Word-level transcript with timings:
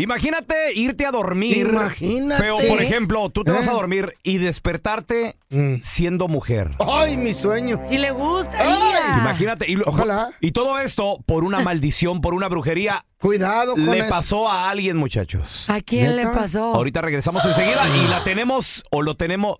Imagínate 0.00 0.54
irte 0.74 1.06
a 1.06 1.10
dormir. 1.10 1.58
Imagínate. 1.58 2.42
Feo, 2.42 2.54
por 2.68 2.82
ejemplo, 2.82 3.30
tú 3.30 3.44
te 3.44 3.52
vas 3.52 3.68
a 3.68 3.72
dormir 3.72 4.14
y 4.22 4.38
despertarte 4.38 5.36
siendo 5.82 6.28
mujer. 6.28 6.70
Ay, 6.78 7.16
mi 7.16 7.34
sueño. 7.34 7.80
Si 7.88 7.98
le 7.98 8.10
gustaría. 8.10 9.18
Imagínate. 9.18 9.70
Y 9.70 9.76
Ojalá. 9.84 10.30
Y 10.40 10.52
todo 10.52 10.78
esto 10.78 11.18
por 11.26 11.44
una 11.44 11.60
maldición, 11.60 12.20
por 12.20 12.34
una 12.34 12.48
brujería. 12.48 13.04
Cuidado 13.18 13.72
con 13.74 13.86
Le 13.90 13.98
eso. 14.00 14.08
pasó 14.08 14.48
a 14.48 14.70
alguien, 14.70 14.96
muchachos. 14.96 15.68
¿A 15.68 15.80
quién 15.80 16.16
le 16.16 16.26
pasó? 16.26 16.74
Ahorita 16.74 17.00
regresamos 17.02 17.44
enseguida 17.44 17.86
y 17.88 18.08
la 18.08 18.24
tenemos 18.24 18.82
o 18.90 19.02
lo 19.02 19.16
tenemos. 19.16 19.58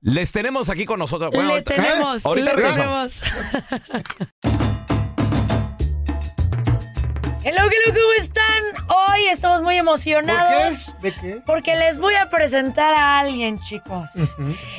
Les 0.00 0.32
tenemos 0.32 0.68
aquí 0.68 0.84
con 0.84 0.98
nosotros. 0.98 1.30
Bueno, 1.32 1.48
le 1.48 1.54
ahorita- 1.54 1.74
tenemos, 1.74 2.26
ahorita 2.26 2.50
le 2.50 2.56
regresamos. 2.56 3.20
tenemos. 3.20 4.64
Hello, 7.46 7.60
hello, 7.60 7.94
¿cómo 7.94 8.12
están? 8.20 8.63
Hoy 8.94 9.26
estamos 9.26 9.62
muy 9.62 9.76
emocionados. 9.76 10.94
¿Por 11.00 11.00
qué? 11.00 11.10
¿De 11.10 11.14
qué? 11.20 11.42
Porque 11.44 11.74
les 11.74 11.98
voy 11.98 12.14
a 12.14 12.28
presentar 12.28 12.94
a 12.94 13.18
alguien, 13.18 13.60
chicos. 13.60 14.10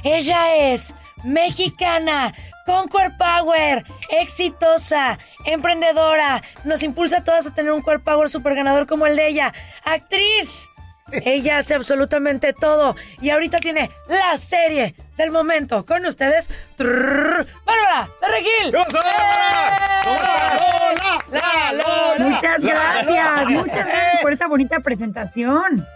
Ella 0.03 0.55
es 0.55 0.95
mexicana, 1.23 2.33
Conquer 2.65 3.17
Power, 3.17 3.83
exitosa, 4.09 5.19
emprendedora. 5.45 6.41
Nos 6.63 6.81
impulsa 6.83 7.17
a 7.17 7.23
todas 7.23 7.45
a 7.45 7.53
tener 7.53 7.71
un 7.73 7.81
core 7.81 7.99
power 7.99 8.29
super 8.29 8.55
ganador 8.55 8.87
como 8.87 9.05
el 9.05 9.15
de 9.15 9.27
ella. 9.27 9.53
Actriz. 9.83 10.69
Ella 11.11 11.59
hace 11.59 11.75
absolutamente 11.75 12.53
todo. 12.53 12.95
Y 13.21 13.29
ahorita 13.29 13.59
tiene 13.59 13.91
la 14.07 14.37
serie 14.37 14.95
del 15.17 15.29
momento. 15.31 15.85
Con 15.85 16.05
ustedes, 16.05 16.49
Bárbara 16.77 18.09
de 18.21 18.27
Regil. 18.27 18.75
¡Eh! 18.75 18.81
La 20.05 21.39
Lola. 21.41 21.54
Muchas 22.45 22.61
gracias, 22.61 23.49
muchas 23.49 23.87
gracias 23.87 24.21
por 24.21 24.33
esa 24.33 24.47
bonita 24.47 24.79
presentación. 24.79 25.87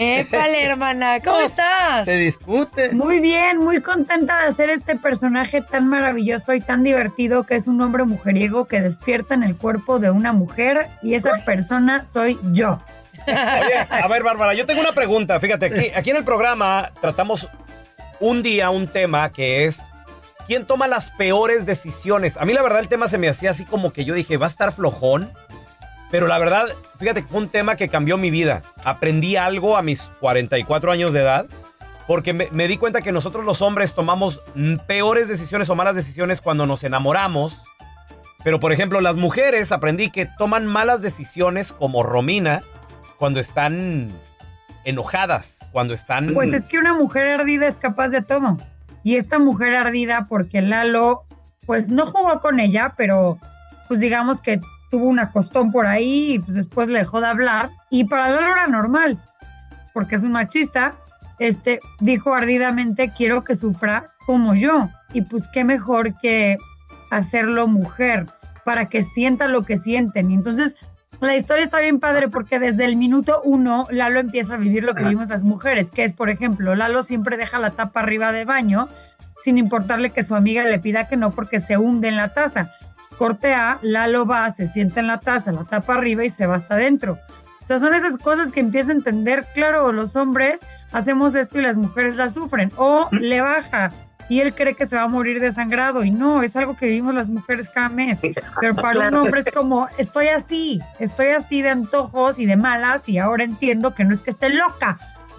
Épale, 0.00 0.64
hermana, 0.64 1.20
¿cómo 1.20 1.40
estás? 1.40 2.04
Se 2.04 2.16
discute. 2.16 2.92
Muy 2.92 3.18
bien, 3.18 3.58
muy 3.58 3.82
contenta 3.82 4.42
de 4.42 4.46
hacer 4.46 4.70
este 4.70 4.94
personaje 4.94 5.60
tan 5.60 5.88
maravilloso 5.88 6.54
y 6.54 6.60
tan 6.60 6.84
divertido 6.84 7.44
que 7.44 7.56
es 7.56 7.66
un 7.66 7.80
hombre 7.80 8.04
mujeriego 8.04 8.66
que 8.66 8.80
despierta 8.80 9.34
en 9.34 9.42
el 9.42 9.56
cuerpo 9.56 9.98
de 9.98 10.10
una 10.10 10.32
mujer 10.32 10.86
y 11.02 11.14
esa 11.14 11.44
persona 11.44 12.04
soy 12.04 12.38
yo. 12.52 12.80
Oye, 13.26 13.86
a 13.90 14.06
ver, 14.06 14.22
Bárbara, 14.22 14.54
yo 14.54 14.66
tengo 14.66 14.80
una 14.80 14.92
pregunta. 14.92 15.40
Fíjate, 15.40 15.66
aquí, 15.66 15.90
aquí 15.94 16.10
en 16.10 16.16
el 16.16 16.24
programa 16.24 16.92
tratamos 17.00 17.48
un 18.20 18.42
día 18.42 18.70
un 18.70 18.86
tema 18.86 19.32
que 19.32 19.64
es 19.64 19.82
¿quién 20.46 20.64
toma 20.64 20.88
las 20.88 21.10
peores 21.10 21.66
decisiones? 21.66 22.36
A 22.36 22.44
mí 22.44 22.52
la 22.52 22.62
verdad 22.62 22.80
el 22.80 22.88
tema 22.88 23.06
se 23.06 23.18
me 23.18 23.28
hacía 23.28 23.50
así 23.50 23.64
como 23.64 23.92
que 23.92 24.04
yo 24.04 24.14
dije, 24.14 24.36
va 24.36 24.46
a 24.46 24.48
estar 24.48 24.72
flojón. 24.72 25.30
Pero 26.10 26.26
la 26.26 26.38
verdad, 26.38 26.68
fíjate 26.98 27.22
fue 27.22 27.40
un 27.40 27.48
tema 27.48 27.76
que 27.76 27.88
cambió 27.88 28.16
mi 28.16 28.30
vida. 28.30 28.62
Aprendí 28.84 29.36
algo 29.36 29.76
a 29.76 29.82
mis 29.82 30.04
44 30.20 30.92
años 30.92 31.12
de 31.12 31.20
edad. 31.20 31.46
Porque 32.06 32.32
me, 32.32 32.48
me 32.52 32.68
di 32.68 32.78
cuenta 32.78 33.02
que 33.02 33.12
nosotros 33.12 33.44
los 33.44 33.60
hombres 33.60 33.94
tomamos 33.94 34.40
peores 34.86 35.28
decisiones 35.28 35.68
o 35.68 35.74
malas 35.74 35.94
decisiones 35.94 36.40
cuando 36.40 36.64
nos 36.64 36.82
enamoramos. 36.82 37.64
Pero 38.42 38.60
por 38.60 38.72
ejemplo, 38.72 39.02
las 39.02 39.16
mujeres 39.16 39.72
aprendí 39.72 40.10
que 40.10 40.26
toman 40.38 40.64
malas 40.64 41.02
decisiones 41.02 41.72
como 41.72 42.02
Romina 42.02 42.62
cuando 43.18 43.40
están 43.40 44.10
enojadas, 44.84 45.68
cuando 45.72 45.92
están... 45.92 46.32
Pues 46.32 46.48
es 46.52 46.64
que 46.64 46.78
una 46.78 46.94
mujer 46.94 47.40
ardida 47.40 47.66
es 47.66 47.74
capaz 47.74 48.08
de 48.08 48.22
todo. 48.22 48.56
Y 49.02 49.16
esta 49.16 49.38
mujer 49.38 49.74
ardida, 49.74 50.26
porque 50.28 50.62
Lalo, 50.62 51.24
pues 51.66 51.90
no 51.90 52.06
jugó 52.06 52.40
con 52.40 52.60
ella, 52.60 52.94
pero 52.96 53.38
pues 53.88 54.00
digamos 54.00 54.40
que 54.40 54.60
tuvo 54.90 55.06
una 55.06 55.30
costón 55.30 55.70
por 55.70 55.86
ahí 55.86 56.34
y 56.34 56.38
pues 56.38 56.54
después 56.54 56.88
le 56.88 57.00
dejó 57.00 57.20
de 57.20 57.28
hablar. 57.28 57.70
Y 57.90 58.04
para 58.04 58.28
Lalo 58.28 58.52
era 58.52 58.66
normal, 58.66 59.18
porque 59.92 60.16
es 60.16 60.22
un 60.22 60.32
machista. 60.32 60.96
Este 61.38 61.80
dijo 62.00 62.34
ardidamente: 62.34 63.12
Quiero 63.16 63.44
que 63.44 63.56
sufra 63.56 64.06
como 64.26 64.54
yo. 64.54 64.88
Y 65.12 65.22
pues 65.22 65.48
qué 65.52 65.64
mejor 65.64 66.18
que 66.18 66.58
hacerlo 67.10 67.66
mujer 67.66 68.26
para 68.64 68.86
que 68.86 69.02
sienta 69.02 69.48
lo 69.48 69.64
que 69.64 69.78
sienten. 69.78 70.30
Y 70.30 70.34
entonces 70.34 70.76
la 71.20 71.36
historia 71.36 71.64
está 71.64 71.80
bien 71.80 71.98
padre 71.98 72.28
porque 72.28 72.58
desde 72.58 72.84
el 72.84 72.96
minuto 72.96 73.40
uno 73.44 73.86
Lalo 73.90 74.20
empieza 74.20 74.54
a 74.54 74.58
vivir 74.58 74.84
lo 74.84 74.94
que 74.94 75.02
vivimos 75.02 75.28
las 75.28 75.44
mujeres, 75.44 75.90
que 75.90 76.04
es, 76.04 76.12
por 76.12 76.30
ejemplo, 76.30 76.74
Lalo 76.74 77.02
siempre 77.02 77.36
deja 77.36 77.58
la 77.58 77.70
tapa 77.70 78.00
arriba 78.00 78.30
del 78.30 78.46
baño 78.46 78.88
sin 79.40 79.58
importarle 79.58 80.10
que 80.10 80.22
su 80.22 80.34
amiga 80.34 80.64
le 80.64 80.78
pida 80.78 81.08
que 81.08 81.16
no 81.16 81.30
porque 81.30 81.60
se 81.60 81.76
hunde 81.76 82.08
en 82.08 82.16
la 82.16 82.34
taza. 82.34 82.72
Pues, 83.08 83.18
corte 83.18 83.54
A, 83.54 83.78
Lalo 83.82 84.26
va, 84.26 84.50
se 84.50 84.66
sienta 84.66 85.00
en 85.00 85.06
la 85.06 85.20
taza, 85.20 85.52
la 85.52 85.64
tapa 85.64 85.94
arriba 85.94 86.24
y 86.24 86.30
se 86.30 86.46
va 86.46 86.56
hasta 86.56 86.74
adentro. 86.74 87.18
O 87.62 87.66
sea, 87.66 87.78
son 87.78 87.94
esas 87.94 88.18
cosas 88.18 88.52
que 88.52 88.60
empieza 88.60 88.90
a 88.90 88.94
entender, 88.94 89.46
claro, 89.54 89.92
los 89.92 90.16
hombres 90.16 90.66
hacemos 90.92 91.34
esto 91.34 91.58
y 91.58 91.62
las 91.62 91.76
mujeres 91.76 92.16
la 92.16 92.28
sufren. 92.28 92.72
O 92.76 93.08
le 93.12 93.40
baja 93.42 93.92
y 94.28 94.40
él 94.40 94.54
cree 94.54 94.74
que 94.74 94.86
se 94.86 94.96
va 94.96 95.02
a 95.02 95.08
morir 95.08 95.40
desangrado 95.40 96.04
y 96.04 96.10
no, 96.10 96.42
es 96.42 96.56
algo 96.56 96.76
que 96.76 96.86
vivimos 96.86 97.14
las 97.14 97.30
mujeres 97.30 97.68
cada 97.68 97.88
mes. 97.88 98.20
Pero 98.60 98.74
para 98.74 99.08
un 99.08 99.14
hombre 99.14 99.40
es 99.40 99.50
como, 99.52 99.88
estoy 99.98 100.28
así, 100.28 100.80
estoy 100.98 101.28
así 101.28 101.62
de 101.62 101.70
antojos 101.70 102.38
y 102.38 102.46
de 102.46 102.56
malas 102.56 103.08
y 103.08 103.18
ahora 103.18 103.44
entiendo 103.44 103.94
que 103.94 104.04
no 104.04 104.12
es 104.12 104.22
que 104.22 104.30
esté 104.30 104.50
loca. 104.50 104.98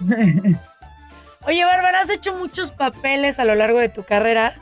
Oye, 1.46 1.64
Bárbara, 1.64 2.00
has 2.00 2.10
hecho 2.10 2.34
muchos 2.34 2.70
papeles 2.70 3.38
a 3.38 3.44
lo 3.44 3.54
largo 3.54 3.78
de 3.78 3.88
tu 3.88 4.04
carrera. 4.04 4.54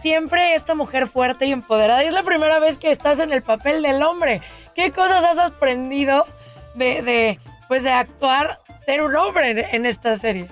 Siempre 0.00 0.54
esta 0.54 0.74
mujer 0.74 1.06
fuerte 1.06 1.46
y 1.46 1.52
empoderada. 1.52 2.04
Y 2.04 2.08
es 2.08 2.12
la 2.12 2.22
primera 2.22 2.58
vez 2.58 2.78
que 2.78 2.90
estás 2.90 3.18
en 3.18 3.32
el 3.32 3.42
papel 3.42 3.82
del 3.82 4.02
hombre. 4.02 4.42
¿Qué 4.74 4.92
cosas 4.92 5.24
has 5.24 5.38
aprendido 5.38 6.26
de, 6.74 7.02
de 7.02 7.40
pues, 7.68 7.82
de 7.82 7.90
actuar, 7.90 8.60
ser 8.84 9.02
un 9.02 9.16
hombre 9.16 9.50
en, 9.50 9.58
en 9.58 9.86
esta 9.86 10.16
serie? 10.16 10.48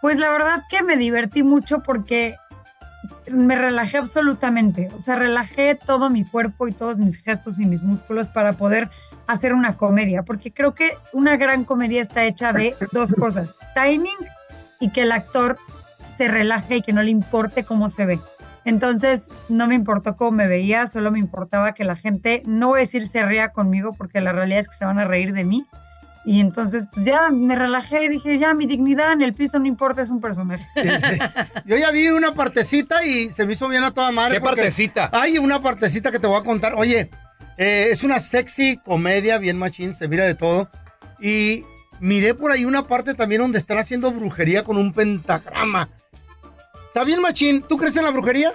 Pues 0.00 0.18
la 0.18 0.30
verdad 0.30 0.62
que 0.68 0.82
me 0.82 0.96
divertí 0.96 1.42
mucho 1.42 1.82
porque 1.82 2.36
me 3.30 3.56
relajé 3.56 3.98
absolutamente. 3.98 4.90
O 4.94 5.00
sea, 5.00 5.16
relajé 5.16 5.74
todo 5.74 6.10
mi 6.10 6.24
cuerpo 6.24 6.68
y 6.68 6.72
todos 6.72 6.98
mis 6.98 7.22
gestos 7.22 7.60
y 7.60 7.66
mis 7.66 7.82
músculos 7.82 8.28
para 8.28 8.54
poder 8.54 8.90
hacer 9.26 9.52
una 9.52 9.76
comedia. 9.76 10.22
Porque 10.22 10.52
creo 10.52 10.74
que 10.74 10.96
una 11.12 11.36
gran 11.36 11.64
comedia 11.64 12.02
está 12.02 12.24
hecha 12.24 12.52
de 12.52 12.74
dos 12.92 13.14
cosas. 13.14 13.56
Timing 13.74 14.18
y 14.80 14.90
que 14.90 15.02
el 15.02 15.12
actor 15.12 15.58
se 16.00 16.28
relaje 16.28 16.76
y 16.76 16.82
que 16.82 16.92
no 16.92 17.02
le 17.02 17.10
importe 17.10 17.64
cómo 17.64 17.88
se 17.88 18.06
ve. 18.06 18.20
Entonces 18.68 19.30
no 19.48 19.66
me 19.66 19.74
importó 19.74 20.14
cómo 20.14 20.32
me 20.32 20.46
veía, 20.46 20.86
solo 20.86 21.10
me 21.10 21.18
importaba 21.18 21.72
que 21.72 21.84
la 21.84 21.96
gente, 21.96 22.42
no 22.44 22.68
voy 22.68 22.80
a 22.80 22.80
decir 22.80 23.08
se 23.08 23.24
ría 23.24 23.48
conmigo 23.48 23.94
porque 23.96 24.20
la 24.20 24.32
realidad 24.32 24.60
es 24.60 24.68
que 24.68 24.74
se 24.74 24.84
van 24.84 24.98
a 24.98 25.06
reír 25.06 25.32
de 25.32 25.44
mí. 25.44 25.64
Y 26.26 26.40
entonces 26.40 26.86
pues, 26.92 27.06
ya 27.06 27.30
me 27.30 27.56
relajé 27.56 28.04
y 28.04 28.08
dije, 28.08 28.38
ya 28.38 28.52
mi 28.52 28.66
dignidad 28.66 29.12
en 29.12 29.22
el 29.22 29.32
piso 29.32 29.58
no 29.58 29.64
importa, 29.64 30.02
es 30.02 30.10
un 30.10 30.20
personaje. 30.20 30.66
Yo 31.64 31.78
ya 31.78 31.90
vi 31.92 32.08
una 32.08 32.34
partecita 32.34 33.06
y 33.06 33.30
se 33.30 33.46
me 33.46 33.54
hizo 33.54 33.68
bien 33.70 33.84
a 33.84 33.94
toda 33.94 34.12
madre. 34.12 34.34
¿Qué 34.34 34.40
porque 34.42 34.56
partecita? 34.56 35.08
Hay 35.14 35.38
una 35.38 35.62
partecita 35.62 36.10
que 36.10 36.18
te 36.18 36.26
voy 36.26 36.38
a 36.38 36.44
contar. 36.44 36.74
Oye, 36.74 37.08
eh, 37.56 37.88
es 37.90 38.02
una 38.02 38.20
sexy 38.20 38.76
comedia, 38.76 39.38
bien 39.38 39.58
machín, 39.58 39.94
se 39.94 40.08
mira 40.08 40.24
de 40.24 40.34
todo. 40.34 40.68
Y 41.18 41.64
miré 42.00 42.34
por 42.34 42.52
ahí 42.52 42.66
una 42.66 42.86
parte 42.86 43.14
también 43.14 43.40
donde 43.40 43.58
están 43.58 43.78
haciendo 43.78 44.12
brujería 44.12 44.62
con 44.62 44.76
un 44.76 44.92
pentagrama. 44.92 45.88
Está 46.98 47.06
bien 47.06 47.22
machín. 47.22 47.62
¿Tú 47.62 47.76
crees 47.76 47.96
en 47.96 48.02
la 48.02 48.10
brujería? 48.10 48.50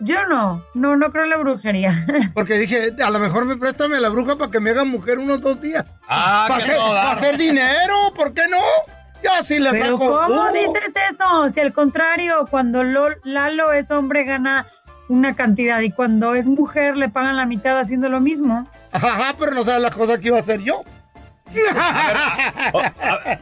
Yo 0.00 0.26
no, 0.28 0.62
no, 0.74 0.94
no 0.94 1.10
creo 1.10 1.24
en 1.24 1.30
la 1.30 1.38
brujería. 1.38 2.04
Porque 2.34 2.58
dije, 2.58 2.92
a 3.02 3.08
lo 3.08 3.18
mejor 3.18 3.46
me 3.46 3.56
préstame 3.56 3.98
la 3.98 4.10
bruja 4.10 4.36
para 4.36 4.50
que 4.50 4.60
me 4.60 4.68
haga 4.68 4.84
mujer 4.84 5.18
unos 5.18 5.40
dos 5.40 5.58
días. 5.58 5.86
Ah, 6.06 6.48
¿Va 6.50 6.56
a 6.56 6.58
que 6.58 6.64
hacer, 6.64 7.32
no, 7.32 7.38
dinero? 7.38 8.12
¿Por 8.14 8.34
qué 8.34 8.42
no? 8.50 8.58
Yo 9.24 9.30
sí 9.42 9.58
le 9.58 9.70
Pero 9.70 9.96
saco. 9.96 10.20
¿cómo 10.20 10.50
Uh. 10.50 10.52
dices 10.52 10.92
eso? 11.12 11.48
Si 11.48 11.60
al 11.60 11.72
contrario, 11.72 12.46
cuando 12.50 12.84
Lo- 12.84 13.08
Lalo 13.24 13.72
es 13.72 13.90
hombre 13.90 14.24
gana 14.24 14.66
una 15.08 15.34
cantidad 15.34 15.80
y 15.80 15.92
cuando 15.92 16.34
es 16.34 16.48
mujer 16.48 16.98
le 16.98 17.08
pagan 17.08 17.38
la 17.38 17.46
mitad 17.46 17.78
haciendo 17.78 18.10
lo 18.10 18.20
mismo. 18.20 18.68
Ajá, 18.92 19.34
pero 19.38 19.52
no 19.52 19.64
sabes 19.64 19.80
la 19.80 19.88
cosa 19.90 20.18
que 20.20 20.28
iba 20.28 20.36
a 20.36 20.40
hacer 20.40 20.60
yo. 20.60 20.84
A- 21.74 23.38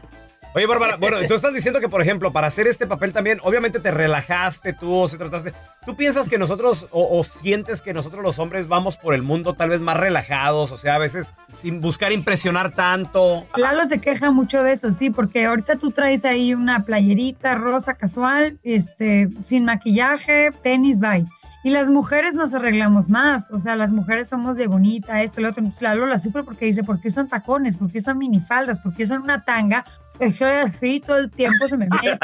Oye, 0.52 0.67
Bárbara, 0.67 0.97
bueno, 0.97 1.19
tú 1.29 1.35
estás 1.35 1.55
diciendo 1.55 1.79
que, 1.79 1.88
por 1.88 2.02
ejemplo, 2.02 2.32
para 2.32 2.49
hacer 2.49 2.67
este 2.67 2.85
papel 2.85 3.12
también, 3.12 3.38
obviamente 3.44 3.79
te 3.79 3.93
relajaste 3.93 4.73
tú, 4.73 4.93
o 4.93 5.08
se 5.08 5.17
trataste. 5.17 5.52
¿Tú 5.87 5.94
piensas 5.94 6.29
que 6.29 6.38
nosotros, 6.38 6.88
o, 6.91 7.19
o 7.19 7.23
sientes 7.23 7.82
que 7.82 7.94
nosotros 7.94 8.23
los 8.25 8.41
hombres 8.41 8.67
vamos 8.67 8.97
por 8.97 9.14
el 9.14 9.23
mundo 9.23 9.55
tal 9.55 9.70
vez 9.70 9.81
más 9.81 9.97
relajados, 9.97 10.73
o 10.73 10.76
sea, 10.76 10.97
a 10.97 10.99
veces 10.99 11.35
sin 11.52 11.81
buscar 11.81 12.11
impresionar 12.11 12.73
tanto? 12.73 13.47
Lalo 13.56 13.85
se 13.85 14.00
queja 14.00 14.32
mucho 14.32 14.64
de 14.64 14.73
eso, 14.73 14.91
sí, 14.91 15.11
porque 15.11 15.47
ahorita 15.47 15.76
tú 15.76 15.93
traes 15.93 16.25
ahí 16.25 16.53
una 16.53 16.85
playerita 16.85 17.55
rosa 17.55 17.94
casual, 17.94 18.58
este, 18.64 19.29
sin 19.43 19.64
maquillaje, 19.64 20.50
tenis, 20.64 20.99
bye. 20.99 21.26
Y 21.62 21.70
las 21.70 21.88
mujeres 21.88 22.32
nos 22.32 22.55
arreglamos 22.55 23.11
más, 23.11 23.50
o 23.50 23.58
sea, 23.58 23.76
las 23.76 23.93
mujeres 23.93 24.31
somos 24.31 24.56
de 24.56 24.67
bonita, 24.67 25.23
esto, 25.23 25.43
lo 25.43 25.50
otro. 25.50 25.61
Entonces 25.61 25.82
Lalo 25.82 26.06
la 26.06 26.19
sufre 26.19 26.43
porque 26.43 26.64
dice, 26.64 26.82
¿por 26.82 27.00
qué 27.00 27.08
usan 27.08 27.29
tacones? 27.29 27.76
¿Por 27.76 27.93
qué 27.93 27.99
usan 27.99 28.17
minifaldas? 28.17 28.81
¿Por 28.81 28.94
qué 28.94 29.05
usan 29.05 29.23
una 29.23 29.44
tanga? 29.44 29.85
Estoy 30.20 30.52
así, 30.52 31.00
todo 31.00 31.17
el 31.17 31.31
tiempo 31.31 31.67
se 31.67 31.76
me 31.76 31.87
mete. 31.88 32.19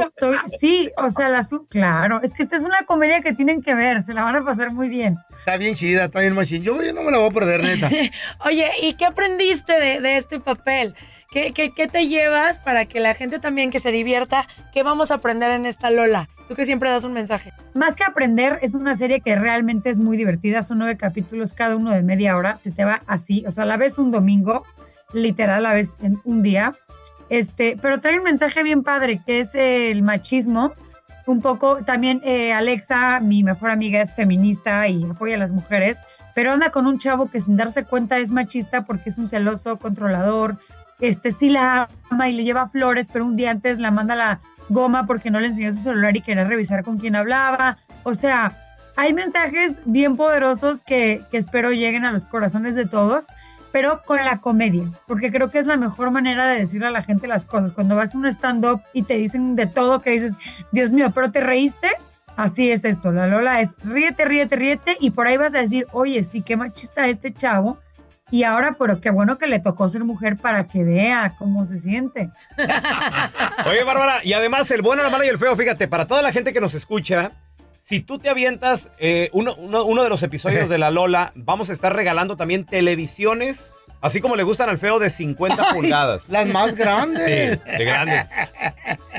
Estoy, 0.00 0.36
sí, 0.60 0.90
o 0.96 1.10
sea, 1.10 1.28
la 1.28 1.42
su 1.42 1.66
claro, 1.66 2.20
es 2.22 2.32
que 2.32 2.44
esta 2.44 2.56
es 2.56 2.62
una 2.62 2.84
comedia 2.86 3.22
que 3.22 3.32
tienen 3.32 3.62
que 3.62 3.74
ver, 3.74 4.02
se 4.02 4.14
la 4.14 4.24
van 4.24 4.36
a 4.36 4.44
pasar 4.44 4.72
muy 4.72 4.88
bien. 4.88 5.16
Está 5.38 5.56
bien 5.56 5.74
chida, 5.74 6.04
está 6.04 6.20
bien 6.20 6.34
machín. 6.34 6.62
Yo, 6.62 6.82
yo 6.82 6.92
no 6.92 7.02
me 7.02 7.10
la 7.10 7.18
voy 7.18 7.28
a 7.28 7.32
perder, 7.32 7.62
neta. 7.62 7.90
Oye, 8.46 8.70
¿y 8.80 8.94
qué 8.94 9.04
aprendiste 9.04 9.78
de, 9.78 10.00
de 10.00 10.16
este 10.16 10.40
papel? 10.40 10.94
¿Qué, 11.30 11.52
qué, 11.52 11.72
qué 11.74 11.88
te 11.88 12.06
llevas 12.08 12.58
para 12.58 12.86
que 12.86 13.00
la 13.00 13.14
gente 13.14 13.38
también 13.40 13.70
que 13.70 13.78
se 13.78 13.90
divierta? 13.90 14.46
¿Qué 14.72 14.82
vamos 14.82 15.10
a 15.10 15.14
aprender 15.14 15.50
en 15.50 15.66
esta 15.66 15.90
Lola? 15.90 16.28
Tú 16.48 16.54
que 16.54 16.64
siempre 16.64 16.90
das 16.90 17.04
un 17.04 17.12
mensaje. 17.12 17.52
Más 17.74 17.96
que 17.96 18.04
aprender, 18.04 18.58
es 18.62 18.74
una 18.74 18.94
serie 18.94 19.20
que 19.20 19.34
realmente 19.34 19.90
es 19.90 19.98
muy 19.98 20.16
divertida. 20.16 20.62
Son 20.62 20.78
nueve 20.78 20.96
capítulos, 20.96 21.52
cada 21.52 21.76
uno 21.76 21.90
de 21.90 22.02
media 22.02 22.36
hora. 22.36 22.56
Se 22.56 22.70
te 22.70 22.84
va 22.84 23.02
así. 23.06 23.44
O 23.46 23.50
sea, 23.50 23.64
la 23.64 23.76
ves 23.76 23.98
un 23.98 24.12
domingo, 24.12 24.64
literal, 25.12 25.62
la 25.64 25.72
ves 25.72 25.96
en 26.02 26.20
un 26.24 26.42
día. 26.42 26.76
Este, 27.28 27.78
pero 27.80 28.00
trae 28.00 28.18
un 28.18 28.24
mensaje 28.24 28.62
bien 28.62 28.82
padre, 28.82 29.20
que 29.24 29.40
es 29.40 29.54
el 29.54 30.02
machismo. 30.02 30.72
Un 31.26 31.40
poco, 31.40 31.78
también 31.84 32.20
eh, 32.24 32.52
Alexa, 32.52 33.20
mi 33.20 33.42
mejor 33.42 33.70
amiga, 33.70 34.02
es 34.02 34.14
feminista 34.14 34.86
y 34.88 35.04
apoya 35.04 35.36
a 35.36 35.38
las 35.38 35.52
mujeres, 35.52 36.00
pero 36.34 36.52
anda 36.52 36.70
con 36.70 36.86
un 36.86 36.98
chavo 36.98 37.30
que 37.30 37.40
sin 37.40 37.56
darse 37.56 37.84
cuenta 37.84 38.18
es 38.18 38.30
machista 38.30 38.84
porque 38.84 39.08
es 39.08 39.18
un 39.18 39.28
celoso, 39.28 39.78
controlador. 39.78 40.58
Este, 41.00 41.30
sí 41.32 41.48
la 41.48 41.88
ama 42.10 42.28
y 42.28 42.34
le 42.34 42.44
lleva 42.44 42.68
flores, 42.68 43.08
pero 43.10 43.24
un 43.24 43.36
día 43.36 43.50
antes 43.50 43.78
la 43.78 43.90
manda 43.90 44.14
a 44.14 44.16
la 44.18 44.40
goma 44.68 45.06
porque 45.06 45.30
no 45.30 45.40
le 45.40 45.46
enseñó 45.46 45.72
su 45.72 45.80
celular 45.80 46.16
y 46.16 46.20
quería 46.20 46.44
revisar 46.44 46.84
con 46.84 46.98
quién 46.98 47.16
hablaba. 47.16 47.78
O 48.02 48.14
sea, 48.14 48.58
hay 48.96 49.12
mensajes 49.14 49.80
bien 49.86 50.16
poderosos 50.16 50.82
que, 50.82 51.22
que 51.30 51.38
espero 51.38 51.72
lleguen 51.72 52.04
a 52.04 52.12
los 52.12 52.26
corazones 52.26 52.74
de 52.74 52.86
todos, 52.86 53.28
pero 53.74 54.02
con 54.04 54.24
la 54.24 54.38
comedia, 54.38 54.84
porque 55.08 55.32
creo 55.32 55.50
que 55.50 55.58
es 55.58 55.66
la 55.66 55.76
mejor 55.76 56.12
manera 56.12 56.46
de 56.46 56.60
decirle 56.60 56.86
a 56.86 56.92
la 56.92 57.02
gente 57.02 57.26
las 57.26 57.44
cosas. 57.44 57.72
Cuando 57.72 57.96
vas 57.96 58.14
a 58.14 58.18
un 58.18 58.26
stand-up 58.26 58.82
y 58.92 59.02
te 59.02 59.16
dicen 59.16 59.56
de 59.56 59.66
todo, 59.66 60.00
que 60.00 60.10
dices, 60.10 60.38
Dios 60.70 60.92
mío, 60.92 61.10
pero 61.12 61.32
te 61.32 61.40
reíste. 61.40 61.88
Así 62.36 62.70
es 62.70 62.84
esto, 62.84 63.10
la 63.10 63.26
Lola 63.26 63.60
es 63.60 63.74
ríete, 63.82 64.26
ríete, 64.26 64.54
ríete, 64.54 64.96
y 65.00 65.10
por 65.10 65.26
ahí 65.26 65.36
vas 65.38 65.56
a 65.56 65.58
decir, 65.58 65.88
oye, 65.90 66.22
sí, 66.22 66.42
qué 66.42 66.56
machista 66.56 67.08
este 67.08 67.34
chavo, 67.34 67.78
y 68.30 68.44
ahora, 68.44 68.76
pero 68.78 69.00
qué 69.00 69.10
bueno 69.10 69.38
que 69.38 69.48
le 69.48 69.58
tocó 69.58 69.88
ser 69.88 70.04
mujer 70.04 70.36
para 70.36 70.68
que 70.68 70.84
vea 70.84 71.34
cómo 71.36 71.66
se 71.66 71.78
siente. 71.78 72.30
Oye, 73.66 73.84
Bárbara, 73.84 74.20
y 74.24 74.32
además 74.32 74.70
el 74.70 74.82
bueno, 74.82 75.02
la 75.02 75.10
mala 75.10 75.26
y 75.26 75.28
el 75.28 75.38
feo, 75.38 75.54
fíjate, 75.54 75.88
para 75.88 76.06
toda 76.06 76.22
la 76.22 76.32
gente 76.32 76.52
que 76.52 76.60
nos 76.60 76.74
escucha, 76.74 77.32
si 77.86 78.00
tú 78.00 78.18
te 78.18 78.30
avientas 78.30 78.88
eh, 78.98 79.28
uno, 79.34 79.54
uno- 79.56 79.84
uno 79.84 80.02
de 80.02 80.08
los 80.08 80.22
episodios 80.22 80.70
de 80.70 80.78
La 80.78 80.90
Lola, 80.90 81.32
vamos 81.36 81.68
a 81.68 81.74
estar 81.74 81.94
regalando 81.94 82.34
también 82.38 82.64
televisiones, 82.64 83.74
así 84.00 84.22
como 84.22 84.36
le 84.36 84.42
gustan 84.42 84.70
al 84.70 84.78
feo, 84.78 84.98
de 84.98 85.10
50 85.10 85.74
pulgadas. 85.74 86.30
Las 86.30 86.46
más 86.46 86.74
grandes. 86.76 87.24
Sí, 87.26 87.70
de 87.78 87.84
grandes. 87.84 88.26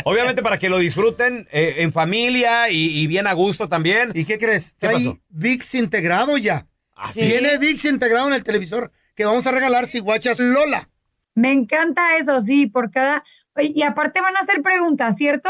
Obviamente 0.03 0.41
para 0.41 0.57
que 0.57 0.69
lo 0.69 0.77
disfruten 0.79 1.47
eh, 1.51 1.75
en 1.77 1.91
familia 1.91 2.69
y, 2.71 2.99
y 2.99 3.05
bien 3.07 3.27
a 3.27 3.33
gusto 3.33 3.69
también. 3.69 4.11
¿Y 4.15 4.25
qué 4.25 4.39
crees? 4.39 4.71
¿Qué 4.79 4.87
Trae 4.87 4.93
pasó? 4.95 5.19
VIX 5.29 5.75
integrado 5.75 6.37
ya. 6.37 6.65
Así. 6.95 7.19
Tiene 7.21 7.57
VIX 7.59 7.85
integrado 7.85 8.27
en 8.27 8.33
el 8.33 8.43
televisor 8.43 8.91
que 9.15 9.25
vamos 9.25 9.45
a 9.47 9.51
regalar 9.51 9.85
si 9.87 9.99
guachas 9.99 10.39
Lola. 10.39 10.89
Me 11.35 11.51
encanta 11.51 12.17
eso, 12.17 12.41
sí, 12.41 12.65
por 12.67 12.89
cada... 12.91 13.23
Y 13.57 13.81
aparte 13.83 14.21
van 14.21 14.35
a 14.37 14.39
hacer 14.39 14.61
preguntas, 14.61 15.15
¿cierto? 15.17 15.49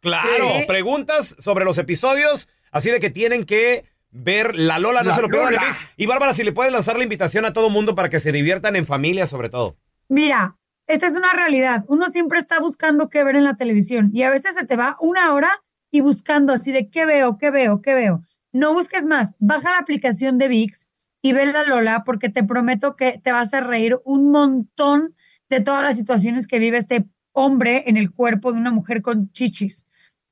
Claro, 0.00 0.48
Sí. 0.60 0.64
preguntas 0.66 1.34
sobre 1.38 1.64
los 1.64 1.78
episodios, 1.78 2.48
así 2.70 2.90
de 2.90 3.00
que 3.00 3.10
tienen 3.10 3.44
que 3.44 3.84
ver 4.10 4.56
La 4.56 4.78
Lola, 4.78 5.02
no 5.02 5.10
La 5.10 5.16
se 5.16 5.22
lo 5.22 5.28
pierdan. 5.28 5.54
Lola. 5.54 5.76
Y 5.96 6.06
Bárbara, 6.06 6.32
si 6.32 6.42
le 6.42 6.52
puedes 6.52 6.72
lanzar 6.72 6.96
la 6.96 7.04
invitación 7.04 7.44
a 7.44 7.52
todo 7.52 7.70
mundo 7.70 7.94
para 7.94 8.08
que 8.08 8.20
se 8.20 8.32
diviertan 8.32 8.76
en 8.76 8.86
familia 8.86 9.26
sobre 9.26 9.48
todo. 9.48 9.76
Mira, 10.08 10.56
esta 10.86 11.06
es 11.06 11.14
una 11.14 11.32
realidad. 11.32 11.84
Uno 11.88 12.06
siempre 12.08 12.38
está 12.38 12.60
buscando 12.60 13.08
qué 13.08 13.24
ver 13.24 13.36
en 13.36 13.44
la 13.44 13.56
televisión 13.56 14.10
y 14.12 14.22
a 14.22 14.30
veces 14.30 14.54
se 14.54 14.66
te 14.66 14.76
va 14.76 14.96
una 15.00 15.34
hora 15.34 15.62
y 15.90 16.00
buscando 16.00 16.52
así 16.52 16.72
de 16.72 16.88
qué 16.90 17.06
veo, 17.06 17.38
qué 17.38 17.50
veo, 17.50 17.82
qué 17.82 17.94
veo. 17.94 18.22
No 18.52 18.72
busques 18.72 19.04
más. 19.04 19.34
Baja 19.38 19.70
la 19.70 19.78
aplicación 19.78 20.38
de 20.38 20.48
VIX 20.48 20.88
y 21.22 21.32
ve 21.32 21.46
la 21.46 21.64
Lola 21.64 22.04
porque 22.04 22.28
te 22.28 22.44
prometo 22.44 22.96
que 22.96 23.20
te 23.22 23.32
vas 23.32 23.52
a 23.52 23.60
reír 23.60 23.98
un 24.04 24.30
montón 24.30 25.14
de 25.48 25.60
todas 25.60 25.82
las 25.82 25.96
situaciones 25.96 26.46
que 26.46 26.58
vive 26.58 26.78
este 26.78 27.06
hombre 27.32 27.84
en 27.86 27.96
el 27.96 28.12
cuerpo 28.12 28.52
de 28.52 28.58
una 28.58 28.70
mujer 28.70 29.02
con 29.02 29.30
chichis 29.32 29.85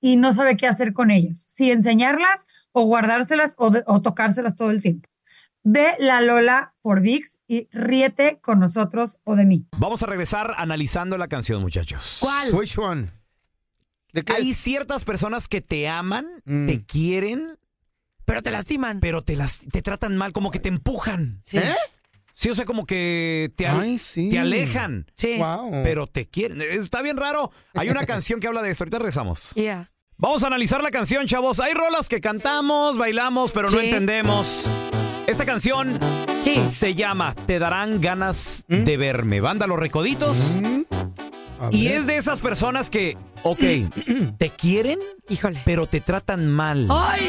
y 0.05 0.17
no 0.17 0.35
sabe 0.35 0.57
qué 0.59 0.67
hacer 0.67 0.93
con 0.93 1.11
ellas. 1.11 1.47
Si 1.49 1.71
enseñarlas 1.71 2.47
o 2.73 2.83
guardárselas 2.85 3.55
o, 3.57 3.71
de- 3.71 3.85
o 3.87 4.03
tocárselas 4.03 4.55
todo 4.55 4.71
el 4.71 4.83
tiempo. 4.83 5.09
Ve 5.63 5.95
la 5.99 6.21
Lola 6.21 6.75
por 6.83 7.01
VIX 7.01 7.39
y 7.49 7.69
ríete 7.73 8.39
con 8.43 8.59
nosotros 8.61 9.19
o 9.25 9.35
de 9.35 9.47
mí. 9.47 9.67
Vamos 9.79 10.03
a 10.03 10.07
regresar 10.07 10.53
analizando 10.59 11.17
la 11.17 11.29
canción, 11.29 11.63
muchachos. 11.63 12.19
¿Cuál? 12.21 12.53
Which 12.55 12.77
one? 12.77 13.13
¿De 14.13 14.23
qué? 14.25 14.35
Hay 14.35 14.53
ciertas 14.53 15.05
personas 15.05 15.49
que 15.49 15.63
te 15.63 15.89
aman, 15.89 16.27
Mm. 16.45 16.67
te 16.67 16.85
quieren, 16.85 17.59
Pero 18.27 18.43
te 18.43 18.51
lastiman. 18.51 19.01
pero 19.01 19.23
te, 19.23 19.37
las, 19.37 19.61
te 19.61 19.81
tratan 19.81 20.17
mal, 20.19 20.35
como 20.35 20.51
que 20.51 20.59
te 20.61 20.69
empujan. 20.69 21.41
Sí. 21.45 21.57
¿Eh? 21.57 21.75
Sí, 22.35 22.51
o 22.51 22.55
sea, 22.55 22.65
como 22.67 22.85
que 22.85 23.53
te, 23.57 23.67
al- 23.67 23.81
Ay, 23.81 23.97
sí. 23.99 24.29
te 24.29 24.39
alejan, 24.39 25.07
Sí. 25.17 25.37
Wow. 25.39 25.71
pero 25.85 26.07
te 26.09 26.27
quieren. 26.27 26.61
Está 26.61 27.01
bien 27.01 27.17
raro. 27.17 27.53
Hay 27.75 27.89
una 27.89 28.05
canción 28.07 28.39
que 28.41 28.49
habla 28.49 28.61
de 28.61 28.71
esto. 28.71 28.85
Ahorita 28.85 28.99
rezamos. 28.99 29.53
Yeah. 29.55 29.91
Vamos 30.17 30.45
a 30.45 30.47
analizar 30.47 30.83
la 30.83 30.91
canción, 30.91 31.27
chavos. 31.27 31.61
Hay 31.61 31.75
rolas 31.75 32.09
que 32.09 32.21
cantamos, 32.21 32.97
bailamos, 32.97 33.51
pero 33.51 33.69
no 33.71 33.79
Sí. 33.79 33.87
entendemos. 33.87 34.65
Esta 35.27 35.45
canción 35.45 35.89
Sí. 36.43 36.59
se 36.69 36.95
llama 36.95 37.35
Te 37.47 37.59
darán 37.59 38.01
ganas 38.01 38.65
¿Mm? 38.69 38.85
de 38.85 38.97
verme. 38.97 39.41
Banda 39.41 39.67
Los 39.67 39.79
Recoditos. 39.79 40.57
A 41.61 41.69
Y 41.73 41.89
es 41.89 42.07
de 42.07 42.17
esas 42.17 42.41
personas 42.41 42.91
que, 42.91 43.17
ok, 43.43 43.61
te 44.39 44.51
quieren, 44.51 44.99
Híjole. 45.29 45.61
pero 45.65 45.87
te 45.87 46.01
tratan 46.01 46.49
mal. 46.49 46.87
¡Ay! 46.91 47.23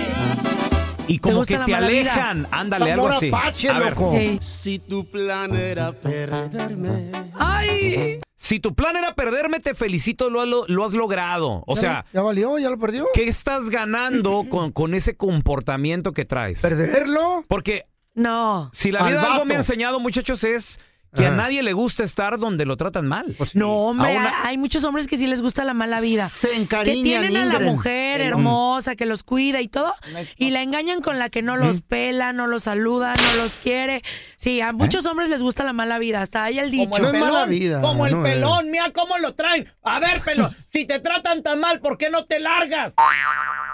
Y 1.07 1.19
como 1.19 1.43
que 1.45 1.57
te 1.57 1.65
vida. 1.65 1.77
alejan. 1.77 2.47
Ándale, 2.51 2.91
algo 2.91 3.07
así. 3.07 3.27
apache, 3.29 3.69
A 3.69 3.79
ver, 3.79 3.89
loco. 3.91 4.13
Ey. 4.13 4.37
Si 4.41 4.79
tu 4.79 5.09
plan 5.09 5.55
era 5.55 5.91
perderme. 5.91 7.11
¡Ay! 7.33 8.19
si 8.37 8.59
tu 8.59 8.75
plan 8.75 8.95
era 8.95 9.15
perderme, 9.15 9.59
te 9.59 9.73
felicito, 9.73 10.29
lo, 10.29 10.45
lo- 10.45 10.65
lo 10.67 10.85
has 10.85 10.93
logrado. 10.93 11.63
O 11.65 11.75
¿Ya- 11.75 11.81
sea, 11.81 12.05
¿Ya 12.13 12.21
valió? 12.21 12.59
¿Ya 12.59 12.69
lo 12.69 12.77
perdió? 12.77 13.07
¿qué 13.13 13.27
estás 13.27 13.69
ganando 13.69 14.45
con, 14.49 14.71
con 14.71 14.93
ese 14.93 15.15
comportamiento 15.17 16.11
que 16.13 16.25
traes? 16.25 16.61
¿Perderlo? 16.61 17.43
Porque 17.47 17.85
No. 18.13 18.69
si 18.73 18.91
la 18.91 19.03
vida 19.07 19.23
algo 19.33 19.45
me 19.45 19.55
ha 19.55 19.57
enseñado, 19.57 19.99
muchachos, 19.99 20.43
es 20.43 20.79
que 21.15 21.25
a 21.27 21.31
nadie 21.31 21.63
le 21.63 21.73
gusta 21.73 22.03
estar 22.03 22.37
donde 22.37 22.65
lo 22.65 22.77
tratan 22.77 23.07
mal. 23.07 23.33
Pues 23.37 23.55
No, 23.55 23.71
hombre, 23.71 24.15
una- 24.17 24.45
hay 24.45 24.57
muchos 24.57 24.83
hombres 24.83 25.07
que 25.07 25.17
sí 25.17 25.27
les 25.27 25.41
gusta 25.41 25.63
la 25.63 25.73
mala 25.73 25.99
vida. 26.01 26.29
Se 26.29 26.49
Que 26.67 26.83
tienen 26.83 27.35
a 27.37 27.45
la 27.45 27.53
Ingrid. 27.55 27.65
mujer 27.71 28.21
hermosa, 28.21 28.95
que 28.95 29.05
los 29.05 29.23
cuida 29.23 29.61
y 29.61 29.67
todo, 29.67 29.93
y 30.37 30.51
la 30.51 30.61
engañan 30.61 31.01
con 31.01 31.17
la 31.19 31.29
que 31.29 31.41
no 31.41 31.57
los 31.57 31.81
pela, 31.81 32.33
no 32.33 32.47
los 32.47 32.63
saluda, 32.63 33.13
no 33.13 33.43
los 33.43 33.57
quiere. 33.57 34.01
Sí, 34.37 34.61
a 34.61 34.73
muchos 34.73 35.05
hombres 35.05 35.29
les 35.29 35.41
gusta 35.41 35.63
la 35.63 35.73
mala 35.73 35.99
vida, 35.99 36.21
hasta 36.21 36.43
ahí 36.43 36.59
el 36.59 36.71
dicho. 36.71 36.99
No 37.01 37.07
es 37.07 37.13
mala 37.19 37.45
vida. 37.45 37.81
Como 37.81 38.05
el 38.05 38.13
no 38.15 38.23
pelón, 38.23 38.69
mira 38.69 38.91
cómo 38.91 39.17
lo 39.17 39.33
traen. 39.35 39.71
A 39.83 39.99
ver, 39.99 40.21
pelón, 40.21 40.55
si 40.73 40.85
te 40.85 40.99
tratan 40.99 41.41
tan 41.43 41.59
mal, 41.59 41.79
¿por 41.79 41.97
qué 41.97 42.09
no 42.09 42.25
te 42.25 42.39
largas? 42.39 42.93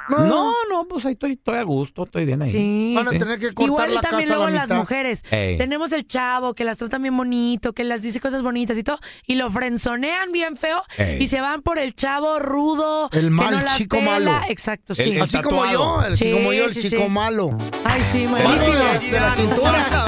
No, 0.10 0.52
no, 0.70 0.88
pues 0.90 1.06
ahí 1.06 1.14
estoy, 1.14 1.34
estoy 1.34 1.58
a 1.58 1.64
gusto, 1.64 2.04
estoy 2.04 2.26
bien 2.26 2.42
ahí. 2.42 2.52
Sí. 2.52 2.94
Van 2.96 3.08
a 3.08 3.12
tener 3.12 3.40
que 3.40 3.54
cortar 3.54 3.66
Igual 3.66 3.96
la 3.96 4.02
también 4.02 4.28
casa 4.30 4.34
a 4.34 4.36
luego 4.38 4.50
la 4.50 4.56
las 4.62 4.70
mitad. 4.70 4.80
mujeres. 4.80 5.24
Ey. 5.32 5.58
Tenemos 5.58 5.92
el 5.94 6.08
chavo 6.08 6.54
que 6.54 6.64
las 6.66 6.78
trata 6.78 6.98
bien 6.98 7.14
bonito, 7.32 7.72
que 7.74 7.86
las 7.86 8.02
dice 8.02 8.20
cosas 8.20 8.42
bonitas 8.42 8.78
y 8.78 8.84
todo, 8.84 9.00
y 9.26 9.36
lo 9.36 9.50
frenzonean 9.50 10.34
bien 10.34 10.58
feo 10.58 10.84
Ey. 10.98 11.24
y 11.24 11.28
se 11.28 11.40
van 11.40 11.62
por 11.62 11.80
el 11.80 11.96
chavo 11.96 12.40
rudo. 12.40 13.10
El 13.14 13.26
que 13.26 13.30
mal 13.30 13.52
no 13.56 13.62
las 13.62 13.78
chico 13.78 13.98
pela. 13.98 14.20
malo. 14.20 14.46
Exacto, 14.50 14.94
sí. 14.94 15.12
el 15.12 15.22
Así 15.22 15.40
como 15.42 15.66
yo, 15.72 16.02
el- 16.06 16.18
Sí, 16.18 16.30
como 16.32 16.52
yo, 16.52 16.66
el 16.66 16.74
sí, 16.74 16.90
chico 16.90 17.04
sí. 17.04 17.10
malo. 17.10 17.58
Ay, 17.86 18.02
sí, 18.12 18.28
malísimo. 18.30 18.74
de, 18.74 19.00
de 19.12 19.20
la 19.20 19.36
cintura. 19.36 20.08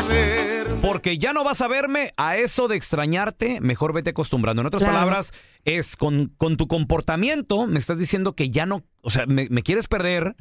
Porque 0.82 1.18
ya 1.18 1.32
no 1.32 1.46
vas 1.46 1.62
a 1.62 1.70
verme 1.70 2.12
a 2.18 2.36
eso 2.36 2.68
de 2.68 2.76
extrañarte, 2.76 3.62
mejor 3.62 3.94
vete 3.94 4.10
acostumbrando. 4.10 4.62
En 4.62 4.66
otras 4.68 4.84
Claro. 4.84 4.98
palabras, 4.98 5.32
es 5.64 5.96
con, 5.96 6.34
con 6.38 6.58
tu 6.58 6.68
comportamiento, 6.68 7.68
me 7.68 7.80
estás 7.80 7.98
diciendo 7.98 8.36
que 8.36 8.50
ya 8.50 8.66
no, 8.66 8.84
o 9.02 9.10
sea, 9.10 9.26
me, 9.26 9.48
me 9.50 9.64
quieres 9.64 9.88
perder. 9.88 10.36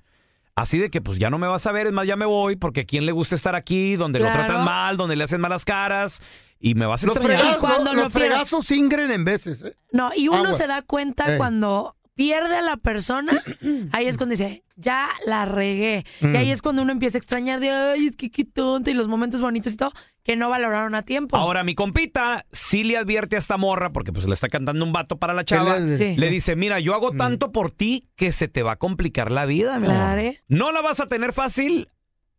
Así 0.54 0.76
de 0.78 0.90
que 0.90 1.00
pues 1.00 1.18
ya 1.18 1.30
no 1.30 1.38
me 1.38 1.46
vas 1.46 1.66
a 1.66 1.72
ver, 1.72 1.86
es 1.86 1.94
más, 1.94 2.06
ya 2.06 2.14
me 2.16 2.26
voy, 2.26 2.56
porque 2.56 2.80
a 2.80 2.84
quién 2.84 3.06
le 3.06 3.12
gusta 3.12 3.34
estar 3.34 3.54
aquí, 3.54 3.96
donde 3.96 4.18
lo 4.20 4.30
tratan 4.30 4.64
mal, 4.66 4.98
donde 4.98 5.16
le 5.16 5.24
hacen 5.24 5.40
malas 5.40 5.64
caras, 5.64 6.20
y 6.62 6.74
me 6.74 6.86
vas 6.86 7.02
a 7.02 7.06
Los, 7.08 7.16
extrañar. 7.16 7.40
fregazos, 7.40 7.60
cuando 7.60 7.92
los 7.92 8.04
lo 8.04 8.10
pierdas. 8.10 8.30
fregazos 8.48 8.70
ingren 8.70 9.10
en 9.10 9.24
veces. 9.24 9.62
¿eh? 9.64 9.76
No, 9.90 10.10
y 10.16 10.28
uno 10.28 10.52
se 10.52 10.66
da 10.66 10.80
cuenta 10.82 11.36
cuando 11.36 11.96
pierde 12.14 12.56
a 12.56 12.62
la 12.62 12.76
persona, 12.76 13.42
ahí 13.92 14.06
es 14.06 14.16
cuando 14.16 14.34
dice, 14.34 14.62
ya 14.76 15.08
la 15.26 15.44
regué. 15.46 16.04
Mm. 16.20 16.34
Y 16.34 16.36
ahí 16.36 16.50
es 16.50 16.62
cuando 16.62 16.82
uno 16.82 16.92
empieza 16.92 17.16
a 17.16 17.20
extrañar 17.20 17.58
de, 17.58 17.70
ay, 17.70 18.06
es 18.08 18.16
que 18.16 18.30
qué 18.30 18.44
tonta, 18.44 18.90
y 18.90 18.94
los 18.94 19.08
momentos 19.08 19.40
bonitos 19.40 19.72
y 19.72 19.76
todo, 19.76 19.92
que 20.22 20.36
no 20.36 20.50
valoraron 20.50 20.94
a 20.94 21.02
tiempo. 21.02 21.36
Ahora, 21.36 21.64
mi 21.64 21.74
compita 21.74 22.44
sí 22.52 22.84
le 22.84 22.96
advierte 22.98 23.36
a 23.36 23.38
esta 23.40 23.56
morra, 23.56 23.92
porque 23.92 24.12
pues 24.12 24.28
le 24.28 24.34
está 24.34 24.48
cantando 24.48 24.84
un 24.84 24.92
vato 24.92 25.16
para 25.18 25.32
la 25.34 25.44
chava. 25.44 25.78
le- 25.78 25.96
Sí. 25.96 26.14
Le 26.16 26.28
dice, 26.30 26.54
mira, 26.54 26.78
yo 26.80 26.94
hago 26.94 27.12
tanto 27.12 27.50
por 27.50 27.70
ti 27.72 28.08
que 28.14 28.30
se 28.32 28.46
te 28.46 28.62
va 28.62 28.72
a 28.72 28.76
complicar 28.76 29.32
la 29.32 29.46
vida, 29.46 29.78
mi 29.80 29.86
amor. 29.86 29.96
Claro. 29.96 30.36
No 30.48 30.70
la 30.70 30.80
vas 30.82 31.00
a 31.00 31.08
tener 31.08 31.32
fácil, 31.32 31.88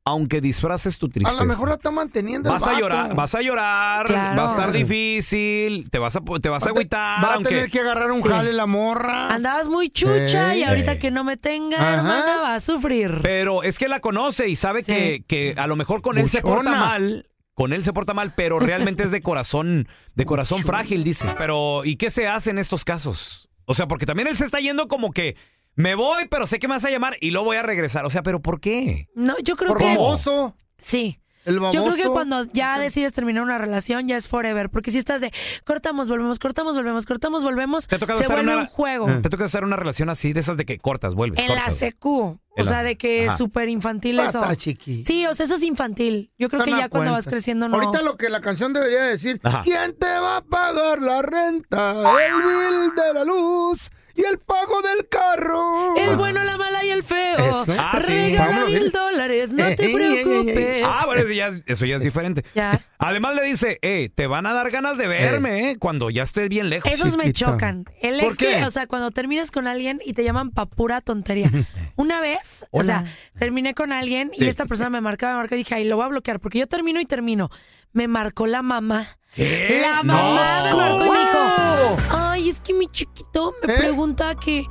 aunque 0.06 0.42
disfraces 0.42 0.98
tu 0.98 1.06
A 1.06 1.10
tristeza. 1.10 1.38
lo 1.40 1.46
mejor 1.46 1.70
la 1.70 1.76
está 1.76 1.90
manteniendo 1.92 2.50
el 2.50 2.54
Vas 2.60 2.68
a 2.68 2.78
llorar, 2.80 3.16
vas 3.16 3.36
a 3.36 3.42
llorar, 3.42 4.06
Claro. 4.08 4.42
va 4.42 4.48
a 4.48 4.52
estar 4.52 4.72
difícil, 4.74 5.90
te 5.90 6.00
vas 6.00 6.16
a, 6.16 6.22
te 6.42 6.50
vas 6.50 6.64
a 6.64 6.68
a 6.68 6.70
agüitar, 6.70 7.24
Va 7.24 7.30
a 7.30 7.34
aunque... 7.36 7.50
tener 7.50 7.70
que 7.72 7.80
agarrar 7.80 8.12
un 8.12 8.22
Sí. 8.22 8.28
jale 8.28 8.54
la 8.54 8.66
morra. 8.66 9.34
Andabas 9.34 9.70
muy 9.70 9.90
chucha 9.90 10.56
y 10.56 10.64
ahorita 10.64 11.00
que 11.00 11.12
no 11.12 11.24
me 11.24 11.38
tenga, 11.38 11.78
Ajá. 11.78 11.94
hermana, 11.96 12.38
va 12.42 12.56
a 12.56 12.60
sufrir. 12.60 13.20
Pero 13.22 13.64
es 13.64 13.78
que 13.80 13.88
la 13.88 14.00
conoce 14.02 14.50
y 14.50 14.56
sabe 14.56 14.84
Sí. 14.84 14.92
que, 14.94 15.24
que 15.28 15.56
a 15.58 15.68
lo 15.68 15.76
mejor 15.76 16.02
con 16.02 16.18
él 16.18 16.30
se 16.30 16.42
porta 16.42 16.70
mal. 16.72 17.30
Con 17.56 17.72
él 17.72 17.84
se 17.84 17.94
porta 17.94 18.14
mal, 18.16 18.34
pero 18.36 18.60
realmente 18.60 19.04
es 19.04 19.12
de 19.12 19.22
corazón, 19.22 19.88
de 20.16 20.26
corazón 20.26 20.64
frágil, 20.64 21.04
dice. 21.04 21.28
Pero, 21.38 21.86
¿y 21.86 21.98
qué 21.98 22.10
se 22.10 22.28
hace 22.28 22.50
en 22.50 22.58
estos 22.58 22.84
casos? 22.84 23.48
O 23.66 23.74
sea, 23.76 23.88
porque 23.88 24.06
también 24.08 24.28
él 24.28 24.36
se 24.36 24.44
está 24.46 24.60
yendo 24.60 24.88
como 24.88 25.12
que 25.12 25.38
me 25.76 25.96
voy, 25.96 26.28
pero 26.30 26.48
sé 26.48 26.60
que 26.60 26.68
me 26.68 26.76
vas 26.76 26.86
a 26.86 26.90
llamar 26.90 27.16
y 27.22 27.32
luego 27.32 27.46
voy 27.46 27.58
a 27.58 27.64
regresar. 27.64 28.06
O 28.06 28.10
sea, 28.10 28.24
¿pero 28.24 28.42
por 28.42 28.60
qué? 28.60 29.08
No, 29.16 29.36
yo 29.44 29.56
creo 29.56 29.70
Por 29.70 29.80
que... 29.80 29.86
baboso. 29.86 30.56
Sí. 30.78 31.20
El 31.46 31.60
baboso. 31.60 31.78
Yo 31.78 31.84
creo 31.92 32.06
que 32.06 32.10
cuando 32.10 32.46
ya 32.54 32.80
decides 32.80 33.12
terminar 33.12 33.44
una 33.44 33.58
relación 33.58 34.08
ya 34.08 34.16
es 34.16 34.30
forever, 34.30 34.70
porque 34.70 34.92
si 34.92 34.98
estás 34.98 35.20
de 35.20 35.34
cortamos, 35.66 36.08
volvemos, 36.08 36.40
cortamos, 36.40 36.74
volvemos, 36.78 37.06
cortamos, 37.06 37.44
volvemos, 37.44 37.86
¿Te 37.86 37.96
ha 37.96 38.00
tocado 38.00 38.18
se 38.20 38.24
estar 38.24 38.40
en 38.40 38.46
vuelve 38.46 38.62
una- 38.62 38.70
un 38.70 38.74
juego. 38.74 39.08
¿Te 39.22 39.30
toca 39.30 39.44
hacer 39.44 39.66
una 39.66 39.76
relación 39.76 40.10
así, 40.10 40.32
de 40.32 40.40
esas 40.40 40.56
de 40.56 40.64
que 40.64 40.78
cortas, 40.80 41.16
vuelves? 41.16 41.42
En 41.42 41.50
la 41.50 41.66
cortas? 41.66 41.84
o 42.02 42.40
En 42.56 42.66
la- 42.66 42.72
sea, 42.72 42.84
de 42.84 42.96
que 42.98 43.26
Ajá. 43.26 43.34
es 43.34 43.38
súper 43.38 43.68
infantil 43.68 44.22
Ah, 44.22 44.30
eso. 44.30 44.40
está 44.42 44.56
chiqui. 44.56 45.04
Sí, 45.04 45.26
o 45.26 45.34
sea, 45.34 45.46
eso 45.46 45.56
es 45.56 45.64
infantil. 45.64 46.32
Yo 46.38 46.48
creo 46.50 46.64
que 46.64 46.72
ya 46.72 46.88
cuando 46.88 47.12
vas 47.12 47.28
creciendo 47.28 47.68
no. 47.68 47.76
Ahorita 47.76 48.02
lo 48.04 48.16
que 48.16 48.30
la 48.30 48.40
canción 48.40 48.72
debería 48.72 49.02
decir, 49.02 49.42
Ajá. 49.44 49.64
¿quién 49.66 49.98
te 50.00 50.06
va 50.08 50.38
a 50.38 50.42
pagar 50.46 51.02
la 51.02 51.22
renta, 51.24 52.04
el 52.26 52.36
bill 52.42 52.96
de 52.96 53.14
la 53.16 53.26
luz 53.26 53.90
y 54.16 54.24
el 54.24 54.38
pago 54.40 54.82
del 54.82 55.08
carro? 55.08 55.96
El 55.98 56.16
bueno, 56.18 56.44
la 56.44 56.58
mala 56.58 56.84
y 56.86 56.90
el 56.92 57.04
feo. 57.04 57.38
Eso. 57.64 57.74
Ah, 57.78 58.00
sí. 58.06 58.12
Regala 58.14 58.66
mil 58.66 58.92
dólares, 58.92 59.52
no 59.54 59.64
te 59.76 59.86
ey, 59.86 59.96
ey, 59.96 60.04
ey. 60.04 60.24
preocupes. 60.24 60.84
Ah, 60.88 61.04
bueno, 61.06 61.22
eso 61.24 61.32
ya, 61.34 61.48
es- 61.48 61.64
eso 61.66 61.86
ya 61.86 61.96
es 61.96 62.02
diferente. 62.02 62.44
Ya. 62.54 62.82
Además 63.00 63.36
le 63.36 63.44
dice, 63.44 63.80
eh, 63.82 64.10
te 64.14 64.28
van 64.28 64.46
a 64.46 64.54
dar 64.54 64.70
ganas 64.70 64.98
de 64.98 65.08
verme, 65.08 65.72
eh, 65.72 65.78
cuando 65.78 66.10
ya 66.10 66.24
estés 66.24 66.48
bien 66.50 66.70
lejos. 66.70 66.92
Esos 66.92 67.18
me 67.18 67.34
chocan. 67.34 67.86
El 68.02 68.20
¿Por 68.20 68.34
ex 68.34 68.38
que, 68.38 68.64
o 68.66 68.72
sea, 68.72 68.88
cuando 68.88 69.12
terminas 69.12 69.52
con 69.52 69.68
alguien 69.68 70.00
y 70.06 70.14
te 70.14 70.24
llaman 70.24 70.52
pa' 70.52 70.66
pura 70.68 71.02
tontería. 71.02 71.50
Una 71.96 72.22
vez, 72.22 72.66
o 72.72 72.84
sea, 72.84 73.06
terminé 73.40 73.74
con 73.74 73.92
alguien 73.92 74.32
y 74.38 74.46
esta 74.48 74.66
persona 74.66 74.90
me 74.90 75.02
marcaba, 75.02 75.34
me 75.34 75.38
marcaba 75.40 75.56
y 75.58 75.64
dije, 75.64 75.76
ay, 75.76 75.84
lo 75.86 75.96
voy 75.98 76.06
a 76.06 76.10
bloquear 76.10 76.40
porque 76.40 76.60
yo 76.60 76.68
termino 76.68 77.00
y 77.02 77.06
termino. 77.06 77.50
Me 77.92 78.08
marcó 78.08 78.48
la 78.48 78.62
mamá. 78.62 79.18
¿Qué? 79.36 79.80
La 79.82 80.04
mamá 80.04 80.62
me 80.64 80.74
marcó 80.76 81.06
y 81.06 81.10
me 81.10 81.20
dijo, 81.20 81.96
ay, 82.12 82.50
es 82.50 82.62
que 82.62 82.74
mi 82.74 82.88
chiquito 82.88 83.54
me 83.66 83.74
¿Eh? 83.74 83.78
pregunta 83.78 84.36
que, 84.36 84.66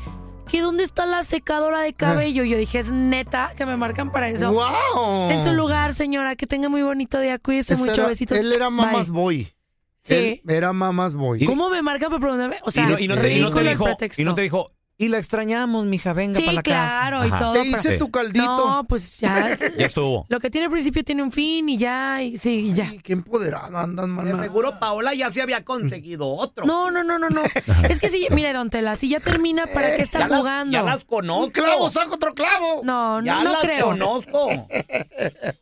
que 0.49 0.61
dónde 0.61 0.85
está 0.85 1.05
la 1.07 1.23
secadora 1.25 1.81
de 1.81 1.93
cabello. 1.95 2.45
Yo 2.45 2.57
dije, 2.57 2.79
es 2.79 2.93
neta 2.93 3.53
que 3.57 3.67
me 3.67 3.77
marcan 3.77 4.11
para 4.13 4.29
eso. 4.29 4.53
¡Wow! 4.53 5.31
En 5.31 5.43
su 5.43 5.53
lugar, 5.53 5.95
señora, 5.95 6.37
que 6.37 6.47
tenga 6.47 6.69
muy 6.69 6.83
bonito 6.83 7.19
día, 7.21 7.39
cuídese 7.39 7.75
Ese 7.75 7.83
mucho, 7.83 7.95
era- 7.95 8.07
besitos. 8.09 8.39
Él 8.39 8.53
era 8.53 8.71
mamás 8.71 9.09
Bye. 9.11 9.19
boy. 9.21 9.53
Sí. 10.01 10.15
Él 10.15 10.41
era 10.49 10.73
mamás 10.73 11.15
boy. 11.15 11.45
¿Cómo 11.45 11.69
me 11.71 11.81
marcan 11.83 12.09
para 12.11 12.21
preguntarme? 12.21 12.59
O 12.65 12.71
sea, 12.71 12.85
y, 12.85 12.87
no, 12.89 12.99
y 12.99 13.09
no 13.09 13.17
te, 13.19 13.39
y 13.39 13.41
no 13.41 13.51
te 13.53 13.63
dijo, 13.63 13.87
y 14.17 14.25
no 14.25 14.35
te 14.35 14.43
dijo, 14.43 14.73
y 15.03 15.09
la 15.09 15.19
extrañamos, 15.19 15.85
mija, 15.87 16.13
venga 16.13 16.37
Sí, 16.37 16.43
para 16.43 16.53
la 16.55 16.63
casa. 16.63 16.89
claro, 17.09 17.25
y 17.25 17.29
Ajá. 17.29 17.39
todo. 17.39 17.53
Te 17.55 17.59
pero- 17.65 17.77
hice 17.79 17.99
tu 17.99 18.11
caldito. 18.11 18.45
No, 18.45 18.85
pues 18.89 19.19
ya. 19.19 19.57
Ya 19.79 19.87
estuvo. 19.87 20.27
Lo 20.29 20.39
que 20.39 20.49
tiene 20.49 20.71
principio 20.71 21.03
tiene 21.03 21.23
un 21.25 21.33
fin 21.33 21.69
y 21.69 21.77
ya, 21.77 22.23
y 22.23 22.39
sí, 22.39 22.69
y 22.69 22.75
ya. 22.75 22.89
Ay, 22.89 22.99
qué 23.01 23.13
empoderada 23.15 23.81
andan, 23.83 24.11
mana. 24.11 24.49
Paola 24.79 25.13
ya 25.15 25.33
se 25.33 25.43
había 25.43 25.65
conseguido 25.65 26.29
otro. 26.29 26.65
No, 26.67 26.91
no, 26.91 27.03
no, 27.03 27.19
no, 27.19 27.29
no. 27.31 27.43
Es 27.89 27.99
que 27.99 28.11
si, 28.11 28.27
mire, 28.31 28.53
don 28.53 28.71
Tela, 28.71 28.95
si 28.97 29.09
ya 29.09 29.19
termina, 29.21 29.67
¿para 29.67 29.97
qué 29.97 30.03
está 30.03 30.29
jugando? 30.29 30.73
ya 30.73 30.83
las 30.83 31.05
conozco. 31.05 31.45
Un 31.47 31.51
clavo, 31.51 31.91
saca 31.91 32.15
otro 32.15 32.35
clavo. 32.35 32.83
No, 32.85 33.23
Ya 33.25 33.37
no, 33.39 33.45
no 33.45 33.53
las 33.53 33.63
creo. 33.63 33.87
conozco. 33.87 34.49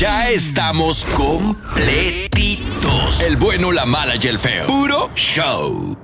Ya 0.00 0.30
estamos 0.30 1.04
completitos. 1.14 3.20
El 3.20 3.36
bueno, 3.36 3.70
la 3.70 3.84
mala 3.84 4.14
y 4.18 4.26
el 4.28 4.38
feo. 4.38 4.66
Puro 4.66 5.10
show. 5.14 5.94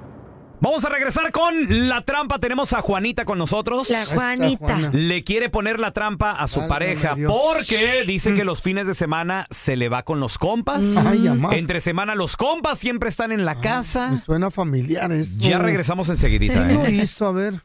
Vamos 0.60 0.84
a 0.84 0.90
regresar 0.90 1.32
con 1.32 1.88
la 1.88 2.02
trampa. 2.02 2.38
Tenemos 2.38 2.74
a 2.74 2.82
Juanita 2.82 3.24
con 3.24 3.38
nosotros. 3.38 3.88
La 3.88 4.04
Juanita. 4.04 4.90
Le 4.92 5.24
quiere 5.24 5.48
poner 5.48 5.80
la 5.80 5.92
trampa 5.92 6.32
a 6.32 6.46
su 6.46 6.68
pareja 6.68 7.14
Dios. 7.14 7.32
porque 7.32 8.04
dice 8.06 8.34
que 8.34 8.44
los 8.44 8.60
fines 8.60 8.86
de 8.86 8.94
semana 8.94 9.46
se 9.50 9.76
le 9.76 9.88
va 9.88 10.02
con 10.02 10.20
los 10.20 10.36
compas. 10.36 11.06
Ay, 11.06 11.28
amá. 11.28 11.56
Entre 11.56 11.80
semana 11.80 12.14
los 12.14 12.36
compas 12.36 12.78
siempre 12.78 13.08
están 13.08 13.32
en 13.32 13.46
la 13.46 13.62
casa. 13.62 14.10
Me 14.10 14.18
suena 14.18 14.50
familiar 14.50 15.10
esto. 15.10 15.36
Ya 15.38 15.58
regresamos 15.58 16.10
enseguidita. 16.10 16.66
¿Qué 16.66 16.74
lo 16.74 16.84
¿eh? 16.84 16.92
hizo? 16.92 17.28
A 17.28 17.32
ver. 17.32 17.62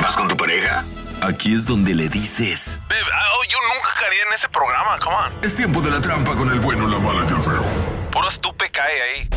¿Vas 0.00 0.16
con 0.16 0.28
tu 0.28 0.36
pareja? 0.36 0.84
Aquí 1.22 1.54
es 1.54 1.66
donde 1.66 1.94
le 1.94 2.08
dices. 2.08 2.80
Babe, 2.88 3.00
oh, 3.02 3.44
yo 3.48 3.58
nunca 3.74 3.90
caería 4.00 4.22
en 4.26 4.32
ese 4.32 4.48
programa, 4.48 4.98
come 4.98 5.16
on. 5.16 5.44
Es 5.44 5.54
tiempo 5.54 5.82
de 5.82 5.90
la 5.90 6.00
trampa 6.00 6.34
con 6.34 6.50
el 6.50 6.60
bueno, 6.60 6.88
la 6.88 6.98
mala 6.98 7.26
y 7.28 7.34
el 7.34 7.42
feo. 7.42 7.62
Puro 8.10 8.28
estupe 8.28 8.70
cae 8.70 9.02
ahí. 9.02 9.28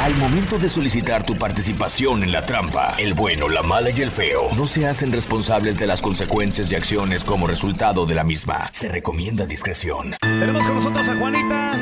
Al 0.00 0.14
momento 0.14 0.58
de 0.58 0.68
solicitar 0.68 1.26
tu 1.26 1.36
participación 1.36 2.22
en 2.22 2.30
la 2.30 2.46
trampa, 2.46 2.94
el 2.98 3.14
bueno, 3.14 3.48
la 3.48 3.62
mala 3.64 3.90
y 3.90 4.00
el 4.00 4.12
feo 4.12 4.48
no 4.56 4.66
se 4.68 4.86
hacen 4.86 5.12
responsables 5.12 5.76
de 5.76 5.88
las 5.88 6.00
consecuencias 6.00 6.70
y 6.70 6.76
acciones 6.76 7.24
como 7.24 7.48
resultado 7.48 8.06
de 8.06 8.14
la 8.14 8.22
misma. 8.22 8.68
Se 8.72 8.86
recomienda 8.86 9.44
discreción. 9.44 10.14
Tenemos 10.20 10.64
con 10.66 10.76
nosotros 10.76 11.08
a 11.08 11.16
Juanita. 11.16 11.72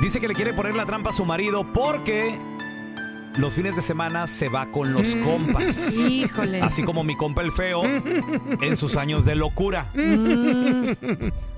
Dice 0.00 0.20
que 0.20 0.28
le 0.28 0.34
quiere 0.34 0.54
poner 0.54 0.76
la 0.76 0.86
trampa 0.86 1.10
a 1.10 1.12
su 1.12 1.24
marido 1.24 1.64
porque 1.72 2.38
los 3.36 3.52
fines 3.52 3.76
de 3.76 3.82
semana 3.82 4.26
se 4.26 4.48
va 4.48 4.66
con 4.72 4.92
los 4.92 5.14
compas. 5.16 5.96
Híjole. 5.98 6.60
Así 6.62 6.82
como 6.82 7.04
mi 7.04 7.16
compa 7.16 7.42
el 7.42 7.52
feo 7.52 7.82
en 7.84 8.76
sus 8.76 8.96
años 8.96 9.24
de 9.24 9.34
locura. 9.36 9.90
Mm. 9.94 10.92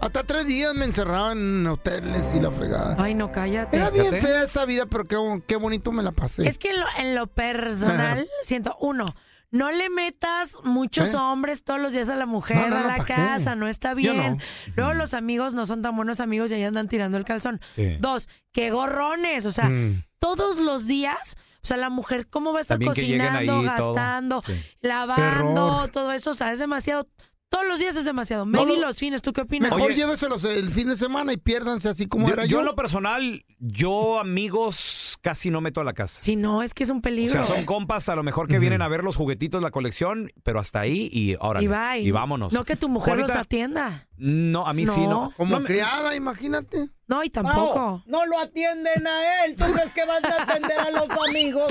Hasta 0.00 0.24
tres 0.24 0.46
días 0.46 0.74
me 0.74 0.84
encerraba 0.84 1.32
en 1.32 1.66
hoteles 1.66 2.22
y 2.34 2.40
la 2.40 2.50
fregada. 2.50 2.96
Ay, 2.98 3.14
no, 3.14 3.30
cállate. 3.32 3.76
Era 3.76 3.90
bien 3.90 4.12
fea 4.14 4.44
esa 4.44 4.64
vida, 4.64 4.86
pero 4.86 5.04
qué, 5.04 5.16
qué 5.46 5.56
bonito 5.56 5.92
me 5.92 6.02
la 6.02 6.12
pasé. 6.12 6.46
Es 6.46 6.58
que 6.58 6.70
en 6.70 6.80
lo, 6.80 6.86
en 6.98 7.14
lo 7.14 7.26
personal, 7.26 8.26
siento, 8.42 8.76
uno, 8.80 9.14
no 9.50 9.70
le 9.70 9.90
metas 9.90 10.54
muchos 10.64 11.14
¿Eh? 11.14 11.16
hombres 11.18 11.62
todos 11.62 11.80
los 11.80 11.92
días 11.92 12.08
a 12.08 12.16
la 12.16 12.26
mujer 12.26 12.56
No, 12.56 12.68
no, 12.68 12.76
a 12.78 12.98
la 12.98 13.04
casa, 13.04 13.54
no 13.54 13.68
está 13.68 13.94
bien. 13.94 14.16
no. 14.16 14.38
Luego 14.76 14.94
los 14.94 15.14
amigos 15.14 15.52
no 15.54 15.66
son 15.66 15.82
tan 15.82 15.94
buenos 15.96 16.20
amigos 16.20 16.50
y 16.50 16.54
ahí 16.54 16.64
andan 16.64 16.88
tirando 16.88 17.16
el 17.18 17.24
calzón. 17.24 17.60
Sí. 17.74 17.96
Dos, 18.00 18.28
qué 18.52 18.70
gorrones, 18.70 19.46
o 19.46 19.52
sea, 19.52 19.68
Mm. 19.68 20.04
todos 20.18 20.58
los 20.58 20.86
días, 20.86 21.36
o 21.62 21.66
sea, 21.66 21.76
la 21.76 21.90
mujer, 21.90 22.26
¿cómo 22.28 22.52
va 22.52 22.58
a 22.58 22.62
estar 22.62 22.74
También 22.74 22.92
que 22.92 23.02
lleguen 23.02 23.20
cocinando, 23.20 23.52
ahí 23.52 23.64
y 23.64 23.76
todo. 23.76 23.92
gastando, 23.94 24.42
Sí. 24.42 24.52
lavando, 24.80 25.88
todo 25.88 26.12
eso? 26.12 26.32
O 26.32 26.34
sea, 26.34 26.52
es 26.52 26.58
demasiado. 26.58 27.06
Todos 27.52 27.66
los 27.68 27.78
días 27.78 27.94
es 27.96 28.06
demasiado. 28.06 28.46
Maybe 28.46 28.76
no. 28.76 28.86
los 28.86 28.96
fines, 28.98 29.20
¿tú 29.20 29.34
qué 29.34 29.42
opinas? 29.42 29.70
Mejor 29.72 29.88
Oye. 29.90 29.96
lléveselos 29.96 30.42
el 30.44 30.70
fin 30.70 30.88
de 30.88 30.96
semana 30.96 31.34
y 31.34 31.36
piérdanse 31.36 31.90
así 31.90 32.06
como 32.06 32.26
Yo, 32.26 32.32
era 32.32 32.44
yo 32.46 32.52
yo. 32.52 32.58
en 32.60 32.64
lo 32.64 32.74
personal, 32.74 33.44
yo 33.58 34.18
amigos 34.18 35.18
casi 35.20 35.50
no 35.50 35.60
meto 35.60 35.82
a 35.82 35.84
la 35.84 35.92
casa. 35.92 36.22
Si 36.22 36.34
no, 36.34 36.62
es 36.62 36.72
que 36.72 36.84
es 36.84 36.88
un 36.90 36.98
O 36.98 37.02
peligro. 37.02 37.32
sea, 37.32 37.42
son 37.44 37.64
compas 37.66 38.08
a 38.08 38.14
lo 38.16 38.22
mejor 38.22 38.48
que 38.48 38.58
vienen 38.58 38.80
a 38.80 38.88
ver 38.88 39.04
los 39.04 39.16
juguetitos, 39.16 39.60
la 39.60 39.70
colección, 39.70 40.32
pero 40.42 40.60
hasta 40.60 40.80
ahí 40.80 41.10
y 41.12 41.36
ahora 41.40 41.62
y 41.62 41.66
bye. 41.68 42.00
y 42.00 42.10
vámonos. 42.10 42.54
No 42.54 42.64
que 42.64 42.74
tu 42.74 42.88
mujer 42.88 43.18
los 43.18 43.30
atienda. 43.30 44.08
No, 44.16 44.66
a 44.66 44.72
mí 44.72 44.86
sí 44.86 45.00
no. 45.02 45.08
No. 45.10 45.32
Como 45.36 45.50
No 45.56 45.60
me- 45.60 45.66
criada, 45.66 46.16
imagínate. 46.16 46.88
No, 47.06 47.22
y 47.22 47.28
tampoco. 47.28 48.02
No 48.06 48.24
lo 48.24 48.38
atienden 48.38 49.06
a 49.06 49.44
él. 49.44 49.56
¿Tú 49.56 49.64
crees 49.72 49.92
que 49.92 50.06
van 50.06 50.24
a 50.24 50.42
atender 50.42 50.78
a 50.78 50.90
los 50.90 51.04
amigos? 51.28 51.70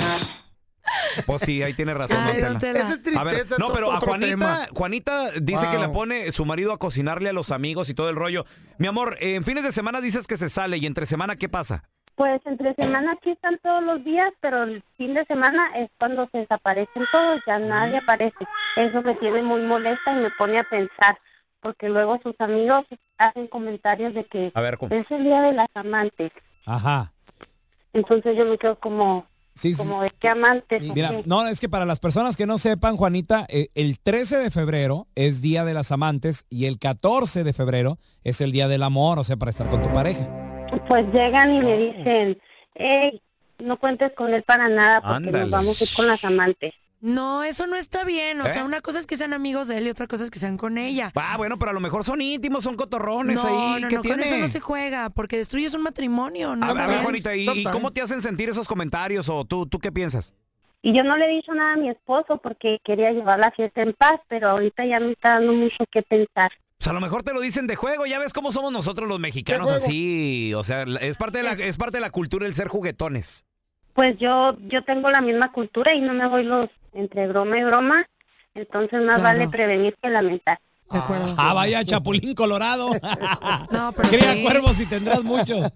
Pues 1.25 1.41
sí, 1.43 1.61
ahí 1.63 1.73
tiene 1.73 1.93
razón. 1.93 2.17
Ay. 2.19 2.37
Esa 2.37 2.51
es 2.51 3.01
tristeza. 3.01 3.21
A 3.21 3.23
ver, 3.23 3.45
no, 3.59 3.73
pero 3.73 3.91
a 3.91 3.99
Juanita, 3.99 4.29
tema. 4.29 4.67
Juanita 4.73 5.31
dice 5.41 5.67
que 5.69 5.77
le 5.77 5.89
pone 5.89 6.31
su 6.31 6.45
marido 6.45 6.71
a 6.73 6.77
cocinarle 6.77 7.29
a 7.29 7.33
los 7.33 7.51
amigos 7.51 7.89
y 7.89 7.93
todo 7.93 8.09
el 8.09 8.15
rollo. 8.15 8.45
Mi 8.77 8.87
amor, 8.87 9.17
en 9.19 9.43
fines 9.43 9.63
de 9.63 9.71
semana 9.71 10.01
dices 10.01 10.27
que 10.27 10.37
se 10.37 10.49
sale 10.49 10.77
y 10.77 10.85
entre 10.85 11.05
semana, 11.05 11.35
¿qué 11.35 11.49
pasa? 11.49 11.83
Pues 12.15 12.41
entre 12.45 12.73
semana 12.75 13.13
aquí 13.13 13.31
están 13.31 13.57
todos 13.63 13.81
los 13.83 14.03
días, 14.03 14.31
pero 14.41 14.63
el 14.63 14.83
fin 14.97 15.13
de 15.13 15.25
semana 15.25 15.71
es 15.75 15.89
cuando 15.97 16.27
se 16.31 16.39
desaparecen 16.39 17.03
todos, 17.11 17.41
ya 17.47 17.57
nadie 17.57 17.97
aparece. 17.97 18.45
Eso 18.75 19.01
me 19.01 19.15
tiene 19.15 19.41
muy 19.41 19.61
molesta 19.61 20.11
y 20.11 20.21
me 20.21 20.29
pone 20.31 20.59
a 20.59 20.63
pensar, 20.63 21.17
porque 21.61 21.89
luego 21.89 22.19
sus 22.21 22.35
amigos 22.39 22.83
hacen 23.17 23.47
comentarios 23.47 24.13
de 24.13 24.25
que 24.25 24.51
A 24.53 24.61
ver, 24.61 24.77
¿cómo? 24.77 24.93
es 24.93 25.09
el 25.09 25.23
día 25.23 25.41
de 25.41 25.53
las 25.53 25.67
amantes. 25.73 26.31
Ajá. 26.65 27.13
Entonces 27.93 28.37
yo 28.37 28.45
me 28.45 28.57
quedo 28.57 28.77
como, 28.77 29.25
Sí, 29.53 29.73
sí. 29.73 29.77
como 29.77 30.01
de 30.01 30.11
qué 30.19 30.29
amantes. 30.29 30.81
Mira, 30.81 31.21
no, 31.25 31.45
es 31.47 31.59
que 31.59 31.69
para 31.69 31.85
las 31.85 31.99
personas 31.99 32.37
que 32.37 32.45
no 32.45 32.57
sepan, 32.57 32.97
Juanita, 32.97 33.45
eh, 33.49 33.69
el 33.75 33.99
13 33.99 34.37
de 34.37 34.49
febrero 34.49 35.07
es 35.15 35.41
Día 35.41 35.65
de 35.65 35.73
las 35.73 35.91
Amantes 35.91 36.45
y 36.49 36.65
el 36.65 36.79
14 36.79 37.43
de 37.43 37.53
febrero 37.53 37.99
es 38.23 38.41
el 38.41 38.51
Día 38.51 38.67
del 38.67 38.83
Amor, 38.83 39.19
o 39.19 39.23
sea, 39.23 39.37
para 39.37 39.51
estar 39.51 39.69
con 39.69 39.81
tu 39.81 39.91
pareja. 39.91 40.27
Pues 40.87 41.05
llegan 41.13 41.53
y 41.53 41.59
me 41.59 41.77
dicen, 41.77 42.37
hey, 42.75 43.21
no 43.59 43.77
cuentes 43.77 44.13
con 44.13 44.33
él 44.33 44.43
para 44.43 44.69
nada 44.69 45.01
porque 45.01 45.15
Ándale. 45.15 45.39
nos 45.41 45.49
vamos 45.49 45.81
a 45.81 45.83
ir 45.83 45.89
con 45.93 46.07
las 46.07 46.23
amantes. 46.23 46.73
No, 47.01 47.43
eso 47.43 47.65
no 47.65 47.75
está 47.75 48.03
bien. 48.03 48.39
O 48.41 48.45
¿Eh? 48.45 48.49
sea, 48.49 48.63
una 48.63 48.81
cosa 48.81 48.99
es 48.99 49.07
que 49.07 49.17
sean 49.17 49.33
amigos 49.33 49.67
de 49.67 49.79
él 49.79 49.87
y 49.87 49.89
otra 49.89 50.07
cosa 50.07 50.23
es 50.23 50.29
que 50.29 50.37
sean 50.39 50.55
con 50.55 50.77
ella. 50.77 51.11
Ah, 51.15 51.35
bueno, 51.35 51.57
pero 51.57 51.71
a 51.71 51.73
lo 51.73 51.79
mejor 51.79 52.03
son 52.03 52.21
íntimos, 52.21 52.63
son 52.63 52.77
cotorrones 52.77 53.35
No, 53.43 53.73
ahí. 53.73 53.81
no, 53.81 53.87
¿Qué 53.87 53.95
no, 53.95 54.01
tiene? 54.01 54.17
con 54.17 54.27
eso 54.27 54.37
no 54.37 54.47
se 54.47 54.59
juega, 54.59 55.09
porque 55.09 55.37
destruyes 55.37 55.73
un 55.73 55.81
matrimonio. 55.81 56.55
No 56.55 56.67
a, 56.67 56.73
ver, 56.73 56.99
a. 56.99 57.03
Juanita, 57.03 57.35
¿y, 57.35 57.63
cómo 57.65 57.91
te 57.91 58.01
hacen 58.01 58.21
sentir 58.21 58.49
esos 58.49 58.67
comentarios 58.67 59.29
o 59.29 59.43
tú, 59.45 59.65
tú 59.65 59.79
qué 59.79 59.91
piensas? 59.91 60.35
Y 60.83 60.93
yo 60.93 61.03
no 61.03 61.17
le 61.17 61.25
he 61.25 61.29
dicho 61.29 61.53
nada 61.53 61.73
a 61.73 61.77
mi 61.77 61.89
esposo 61.89 62.37
porque 62.37 62.79
quería 62.83 63.11
llevar 63.11 63.39
la 63.39 63.51
fiesta 63.51 63.81
en 63.81 63.93
paz, 63.93 64.19
pero 64.27 64.49
ahorita 64.49 64.85
ya 64.85 64.99
me 64.99 65.11
está 65.11 65.35
dando 65.35 65.53
mucho 65.53 65.83
que 65.91 66.01
pensar. 66.03 66.51
Pues 66.77 66.87
a 66.87 66.93
lo 66.93 67.01
mejor 67.01 67.21
te 67.21 67.33
lo 67.33 67.41
dicen 67.41 67.67
de 67.67 67.75
juego, 67.75 68.07
ya 68.07 68.17
ves 68.17 68.33
cómo 68.33 68.51
somos 68.51 68.71
nosotros 68.71 69.07
los 69.07 69.19
mexicanos 69.19 69.69
así, 69.69 70.51
o 70.55 70.63
sea, 70.63 70.83
es 71.01 71.15
parte 71.15 71.37
de 71.37 71.43
la, 71.43 71.51
es 71.51 71.77
parte 71.77 71.97
de 71.97 72.01
la 72.01 72.09
cultura 72.09 72.47
el 72.47 72.55
ser 72.55 72.67
juguetones. 72.67 73.45
Pues 73.93 74.17
yo 74.17 74.57
yo 74.67 74.83
tengo 74.83 75.09
la 75.09 75.21
misma 75.21 75.51
cultura 75.51 75.93
y 75.93 76.01
no 76.01 76.13
me 76.13 76.27
voy 76.27 76.43
los 76.43 76.69
entre 76.93 77.27
broma 77.27 77.57
y 77.57 77.63
broma, 77.63 78.05
entonces 78.55 79.01
más 79.01 79.19
Claro. 79.19 79.23
vale 79.23 79.47
prevenir 79.47 79.95
que 80.01 80.09
lamentar. 80.09 80.59
De 80.91 80.97
acuerdo. 80.97 81.33
Ah, 81.37 81.53
vaya, 81.53 81.85
Chapulín 81.85 82.33
Colorado. 82.35 82.89
No, 83.71 83.93
pero 83.93 84.09
Cría 84.09 84.33
sí. 84.33 84.41
cuervos 84.43 84.79
y 84.81 84.85
tendrás 84.89 85.23
muchos. 85.23 85.71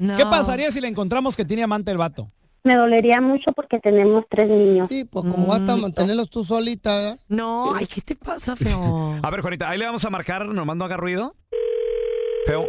No. 0.00 0.16
¿Qué 0.16 0.24
pasaría 0.24 0.70
si 0.70 0.80
le 0.80 0.88
encontramos 0.88 1.36
que 1.36 1.44
tiene 1.44 1.62
amante 1.62 1.90
el 1.90 1.98
vato? 1.98 2.30
Me 2.62 2.74
dolería 2.76 3.20
mucho 3.20 3.52
porque 3.52 3.78
tenemos 3.78 4.24
tres 4.30 4.48
niños. 4.48 4.88
Sí, 4.90 5.04
pues 5.04 5.22
como 5.30 5.48
vas 5.48 5.68
a 5.68 5.76
mantenerlos 5.76 6.30
tú 6.30 6.46
solita, 6.46 6.96
¿verdad? 6.96 7.18
No, 7.28 7.74
ay, 7.74 7.86
¿qué 7.86 8.00
te 8.00 8.16
pasa, 8.16 8.56
feo? 8.56 9.18
A 9.22 9.30
ver, 9.30 9.42
Juanita, 9.42 9.68
ahí 9.68 9.78
le 9.78 9.84
vamos 9.84 10.02
a 10.06 10.08
marcar, 10.08 10.46
nomás 10.46 10.74
no 10.76 10.86
haga 10.86 10.96
ruido. 10.96 11.34
Feo, 12.46 12.66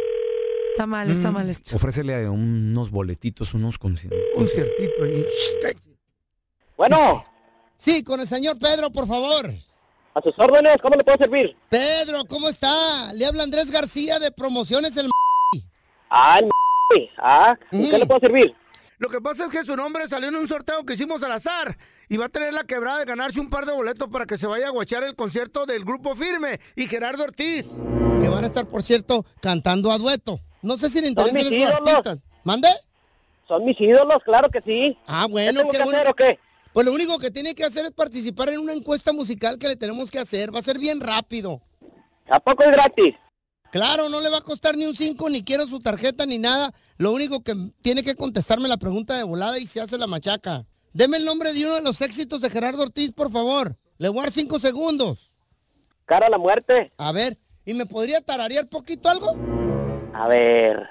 Está 0.76 0.86
mal, 0.86 1.10
está 1.10 1.30
mal 1.30 1.48
esto. 1.48 1.74
ofrécele 1.74 2.28
unos 2.28 2.90
boletitos, 2.90 3.54
unos 3.54 3.78
conciertos. 3.78 4.20
Un 4.36 4.46
ciertito 4.46 5.04
ahí. 5.04 5.24
Bueno, 6.76 7.24
Sí, 7.78 8.02
con 8.02 8.20
el 8.20 8.26
señor 8.28 8.58
Pedro, 8.58 8.90
por 8.90 9.06
favor. 9.06 9.50
a 10.14 10.20
sus 10.22 10.32
órdenes, 10.38 10.76
¿cómo 10.82 10.96
le 10.96 11.04
puedo 11.04 11.16
servir? 11.18 11.56
Pedro, 11.70 12.24
¿cómo 12.26 12.48
está? 12.50 13.12
Le 13.14 13.24
habla 13.26 13.42
Andrés 13.42 13.70
García 13.70 14.18
de 14.18 14.30
Promociones 14.32 14.96
El 14.96 15.08
Ah, 16.10 16.38
el 16.40 16.44
m- 16.94 17.10
ah, 17.18 17.56
¿en 17.70 17.82
qué 17.90 17.96
Mm. 17.96 18.00
le 18.00 18.06
puedo 18.06 18.20
servir? 18.20 18.54
Lo 18.98 19.08
que 19.10 19.20
pasa 19.20 19.44
es 19.44 19.50
que 19.50 19.64
su 19.64 19.76
nombre 19.76 20.08
salió 20.08 20.28
en 20.28 20.36
un 20.36 20.48
sorteo 20.48 20.84
que 20.84 20.94
hicimos 20.94 21.22
al 21.22 21.32
azar 21.32 21.76
y 22.08 22.16
va 22.16 22.26
a 22.26 22.28
tener 22.30 22.52
la 22.54 22.64
quebrada 22.64 22.98
de 23.00 23.04
ganarse 23.06 23.40
un 23.40 23.50
par 23.50 23.66
de 23.66 23.72
boletos 23.72 24.08
para 24.08 24.24
que 24.26 24.38
se 24.38 24.46
vaya 24.46 24.68
a 24.68 24.70
guachar 24.70 25.04
el 25.04 25.14
concierto 25.14 25.66
del 25.66 25.84
Grupo 25.84 26.14
Firme 26.16 26.60
y 26.76 26.86
Gerardo 26.86 27.24
Ortiz. 27.24 27.66
Que 28.22 28.28
van 28.28 28.44
a 28.44 28.46
estar, 28.46 28.66
por 28.68 28.82
cierto, 28.82 29.24
cantando 29.42 29.90
a 29.92 29.98
dueto. 29.98 30.40
No 30.66 30.76
sé 30.76 30.90
si 30.90 31.00
le 31.00 31.08
interesan 31.08 31.36
esos 31.38 31.52
ídolos. 31.52 31.80
artistas. 31.88 32.18
¿Mande? 32.42 32.68
Son 33.46 33.64
mis 33.64 33.80
ídolos, 33.80 34.18
claro 34.24 34.50
que 34.50 34.60
sí. 34.62 34.98
Ah, 35.06 35.24
¿Qué 35.26 35.32
bueno, 35.32 35.60
tengo 35.60 35.70
qué 35.70 35.78
que 35.78 35.84
bueno. 35.84 35.98
hacer 35.98 36.10
o 36.10 36.14
qué? 36.14 36.38
Pues 36.72 36.84
lo 36.84 36.92
único 36.92 37.18
que 37.18 37.30
tiene 37.30 37.54
que 37.54 37.64
hacer 37.64 37.84
es 37.84 37.92
participar 37.92 38.48
en 38.50 38.58
una 38.58 38.72
encuesta 38.72 39.12
musical 39.12 39.58
que 39.58 39.68
le 39.68 39.76
tenemos 39.76 40.10
que 40.10 40.18
hacer. 40.18 40.52
Va 40.52 40.58
a 40.58 40.62
ser 40.62 40.78
bien 40.78 41.00
rápido. 41.00 41.62
¿A 42.28 42.40
poco 42.40 42.64
es 42.64 42.72
gratis? 42.72 43.14
Claro, 43.70 44.08
no 44.08 44.20
le 44.20 44.28
va 44.28 44.38
a 44.38 44.42
costar 44.42 44.76
ni 44.76 44.86
un 44.86 44.96
5, 44.96 45.30
ni 45.30 45.44
quiero 45.44 45.66
su 45.66 45.78
tarjeta, 45.78 46.26
ni 46.26 46.38
nada. 46.38 46.74
Lo 46.98 47.12
único 47.12 47.40
que 47.44 47.54
tiene 47.82 48.02
que 48.02 48.16
contestarme 48.16 48.66
la 48.68 48.76
pregunta 48.76 49.16
de 49.16 49.22
volada 49.22 49.58
y 49.60 49.66
se 49.66 49.80
hace 49.80 49.96
la 49.96 50.08
machaca. 50.08 50.66
Deme 50.92 51.18
el 51.18 51.24
nombre 51.24 51.52
de 51.52 51.64
uno 51.64 51.76
de 51.76 51.82
los 51.82 52.00
éxitos 52.00 52.40
de 52.40 52.50
Gerardo 52.50 52.82
Ortiz, 52.82 53.12
por 53.12 53.30
favor. 53.30 53.76
Le 53.98 54.08
voy 54.08 54.18
a 54.18 54.22
dar 54.24 54.32
5 54.32 54.58
segundos. 54.58 55.32
Cara 56.04 56.26
a 56.26 56.30
la 56.30 56.38
muerte. 56.38 56.92
A 56.98 57.12
ver, 57.12 57.38
¿Y 57.68 57.74
me 57.74 57.84
podría 57.84 58.20
tararear 58.20 58.68
poquito 58.68 59.08
algo? 59.08 59.34
A 60.18 60.28
ver. 60.28 60.88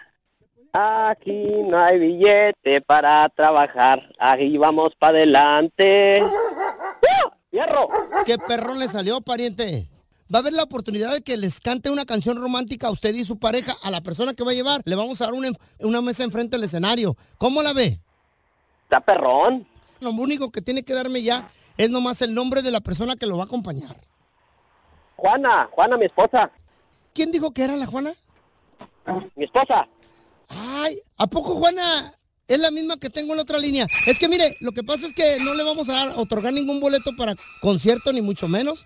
Aquí 0.72 1.64
no 1.66 1.80
hay 1.80 1.98
billete 1.98 2.82
para 2.82 3.28
trabajar. 3.30 4.14
Ahí 4.20 4.56
vamos 4.56 4.92
para 5.00 5.18
adelante. 5.18 6.22
¡Ah! 6.22 7.38
¡Hierro! 7.50 7.90
¿Qué 8.24 8.38
perrón 8.38 8.78
le 8.78 8.88
salió, 8.88 9.22
pariente? 9.22 9.90
Va 10.34 10.40
a 10.40 10.42
haber 10.42 10.54
la 10.54 10.64
oportunidad 10.64 11.12
de 11.12 11.22
que 11.22 11.38
les 11.38 11.60
cante 11.60 11.90
una 11.90 12.06
canción 12.06 12.40
romántica 12.40 12.88
a 12.88 12.92
usted 12.92 13.16
y 13.16 13.26
su 13.26 13.40
pareja, 13.40 13.76
a 13.82 13.90
la 13.90 14.02
persona 14.02 14.36
que 14.36 14.44
va 14.44 14.52
a 14.52 14.56
llevar. 14.56 14.82
Le 14.86 14.96
vamos 14.96 15.20
a 15.22 15.26
dar 15.26 15.34
una, 15.34 15.50
una 15.80 16.02
mesa 16.02 16.24
enfrente 16.24 16.58
del 16.58 16.66
escenario. 16.66 17.18
¿Cómo 17.40 17.64
la 17.64 17.74
ve? 17.74 18.00
Está 18.84 19.00
perrón. 19.02 19.66
Lo 20.02 20.12
único 20.12 20.52
que 20.52 20.62
tiene 20.62 20.84
que 20.84 20.94
darme 20.94 21.24
ya 21.24 21.50
es 21.78 21.90
nomás 21.90 22.22
el 22.22 22.36
nombre 22.36 22.62
de 22.62 22.70
la 22.70 22.80
persona 22.80 23.16
que 23.16 23.26
lo 23.26 23.38
va 23.38 23.44
a 23.44 23.48
acompañar. 23.48 23.96
Juana, 25.16 25.68
Juana, 25.72 25.98
mi 25.98 26.06
esposa. 26.06 26.52
¿Quién 27.12 27.32
dijo 27.32 27.52
que 27.52 27.64
era 27.64 27.76
la 27.76 27.88
Juana? 27.88 28.14
Mi 29.36 29.46
esposa. 29.46 29.88
Ay, 30.48 31.00
¿a 31.18 31.28
poco 31.28 31.56
Juana 31.56 32.13
es 32.48 32.60
la 32.60 32.72
misma 32.72 32.98
que 32.98 33.10
tengo 33.10 33.34
en 33.34 33.38
la 33.38 33.44
otra 33.44 33.58
línea? 33.58 33.88
Es 34.08 34.20
que 34.20 34.28
mire, 34.28 34.56
lo 34.62 34.72
que 34.72 34.84
pasa 34.84 35.06
es 35.08 35.13
que 35.13 35.38
no 35.39 35.54
le 35.54 35.63
vamos 35.63 35.89
a 35.89 35.94
dar, 35.94 36.13
otorgar 36.18 36.54
ningún 36.54 36.80
boleto 36.80 37.12
para 37.18 37.36
concierto, 37.62 38.13
ni 38.13 38.22
mucho 38.22 38.48
menos. 38.48 38.86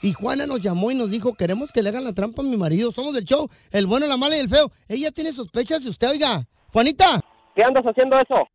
Y 0.00 0.12
Juana 0.12 0.46
nos 0.46 0.60
llamó 0.60 0.90
y 0.90 0.94
nos 0.94 1.10
dijo, 1.10 1.34
queremos 1.34 1.72
que 1.72 1.82
le 1.82 1.88
hagan 1.88 2.04
la 2.04 2.12
trampa 2.12 2.42
a 2.42 2.44
mi 2.44 2.56
marido. 2.56 2.92
Somos 2.92 3.14
del 3.14 3.24
show, 3.24 3.48
el 3.72 3.86
bueno, 3.86 4.06
la 4.06 4.16
mala 4.16 4.36
y 4.36 4.40
el 4.40 4.48
feo. 4.48 4.70
Ella 4.88 5.10
tiene 5.10 5.32
sospechas 5.32 5.82
de 5.82 5.90
usted, 5.90 6.10
oiga. 6.10 6.46
Juanita. 6.72 7.20
¿Qué 7.54 7.64
andas 7.64 7.84
haciendo 7.84 8.18
eso? 8.20 8.48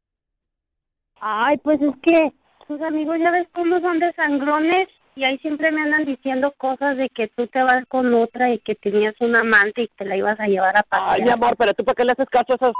Ay, 1.19 1.57
pues 1.57 1.81
es 1.81 1.93
que 2.01 2.33
tus 2.67 2.81
amigos 2.81 3.17
ya 3.19 3.31
ves 3.31 3.47
cómo 3.53 3.79
son 3.79 3.99
de 3.99 4.13
sangrones 4.13 4.87
y 5.15 5.23
ahí 5.23 5.37
siempre 5.39 5.71
me 5.71 5.81
andan 5.81 6.05
diciendo 6.05 6.51
cosas 6.57 6.97
de 6.97 7.09
que 7.09 7.27
tú 7.27 7.47
te 7.47 7.61
vas 7.63 7.85
con 7.87 8.13
otra 8.13 8.51
y 8.51 8.59
que 8.59 8.75
tenías 8.75 9.13
un 9.19 9.35
amante 9.35 9.83
y 9.83 9.87
te 9.87 10.05
la 10.05 10.15
ibas 10.17 10.39
a 10.39 10.47
llevar 10.47 10.75
a 10.77 10.83
pasear. 10.83 11.21
Ay, 11.21 11.29
amor, 11.29 11.55
pero 11.57 11.73
tú 11.73 11.83
para 11.85 11.95
qué 11.95 12.05
le 12.05 12.11
haces 12.13 12.27
caso 12.29 12.53
a 12.53 12.55
esas 12.55 12.73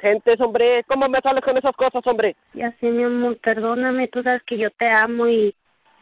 gentes, 0.00 0.40
hombre. 0.40 0.84
¿Cómo 0.86 1.08
me 1.08 1.18
sales 1.20 1.42
con 1.42 1.56
esas 1.56 1.72
cosas, 1.72 2.02
hombre? 2.06 2.36
Ya 2.54 2.74
sé, 2.80 2.90
mi 2.90 3.02
amor, 3.04 3.38
perdóname, 3.38 4.08
tú 4.08 4.22
sabes 4.22 4.42
que 4.42 4.58
yo 4.58 4.70
te 4.70 4.88
amo 4.88 5.26
y 5.28 5.54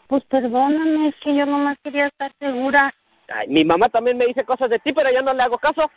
pues 0.07 0.25
perdóname, 0.25 1.09
es 1.09 1.15
que 1.23 1.35
yo 1.35 1.47
nomás 1.47 1.77
quería 1.83 2.07
estar 2.07 2.33
segura. 2.41 2.95
Ay, 3.29 3.49
mi 3.49 3.65
mamá 3.65 3.89
también 3.89 4.17
me 4.19 4.27
dice 4.27 4.45
cosas 4.45 4.69
de 4.71 4.79
ti, 4.79 4.93
pero 4.93 5.11
ya 5.11 5.23
no 5.23 5.33
le 5.33 5.43
hago 5.43 5.59
caso. 5.59 5.91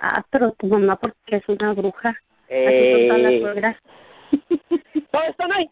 Ah, 0.00 0.22
pero 0.30 0.52
tu 0.52 0.66
mamá 0.66 0.96
porque 0.96 1.36
es 1.36 1.42
una 1.48 1.72
bruja. 1.72 2.10
Así 2.48 2.90
son 2.90 3.08
todas 3.08 3.22
las 3.22 3.32
Eh, 3.32 3.40
suegras. 3.40 3.76
¿Todavía 5.10 5.30
están 5.30 5.52
ahí? 5.52 5.70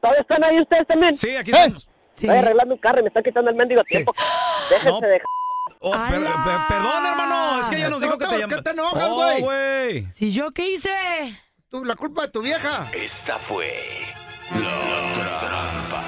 ¿Todavía 0.00 0.20
están 0.22 0.44
ahí 0.44 0.60
ustedes 0.60 0.86
también? 0.86 1.14
Sí, 1.14 1.36
aquí 1.36 1.50
estamos. 1.50 1.88
Estoy 2.26 2.38
arreglando 2.38 2.74
un 2.74 2.80
carro 2.80 3.00
y 3.00 3.02
me 3.02 3.08
están 3.08 3.22
quitando 3.22 3.50
el 3.50 3.56
mendigo 3.56 3.82
tiempo. 3.84 4.14
Déjense 4.70 5.06
de... 5.06 5.22
Oh, 5.82 5.92
per- 5.92 6.10
per- 6.10 6.20
perdón, 6.68 7.06
hermano. 7.06 7.62
Es 7.62 7.68
que 7.68 7.76
ella 7.76 7.88
nos 7.90 8.00
dijo 8.02 8.18
que 8.18 8.26
te 8.26 8.38
llama. 8.38 8.54
¿Qué 8.56 8.62
te 8.62 8.70
enojas, 8.70 9.08
Oh, 9.08 9.14
güey? 9.14 9.40
güey. 9.40 10.12
¿Si 10.12 10.32
yo 10.32 10.50
qué 10.52 10.68
hice? 10.70 10.90
Tú, 11.70 11.84
la 11.84 11.96
culpa 11.96 12.22
de 12.22 12.28
tu 12.28 12.42
vieja. 12.42 12.90
Esta 12.92 13.38
fue 13.38 14.04
la 14.52 15.12
trampa. 15.14 16.04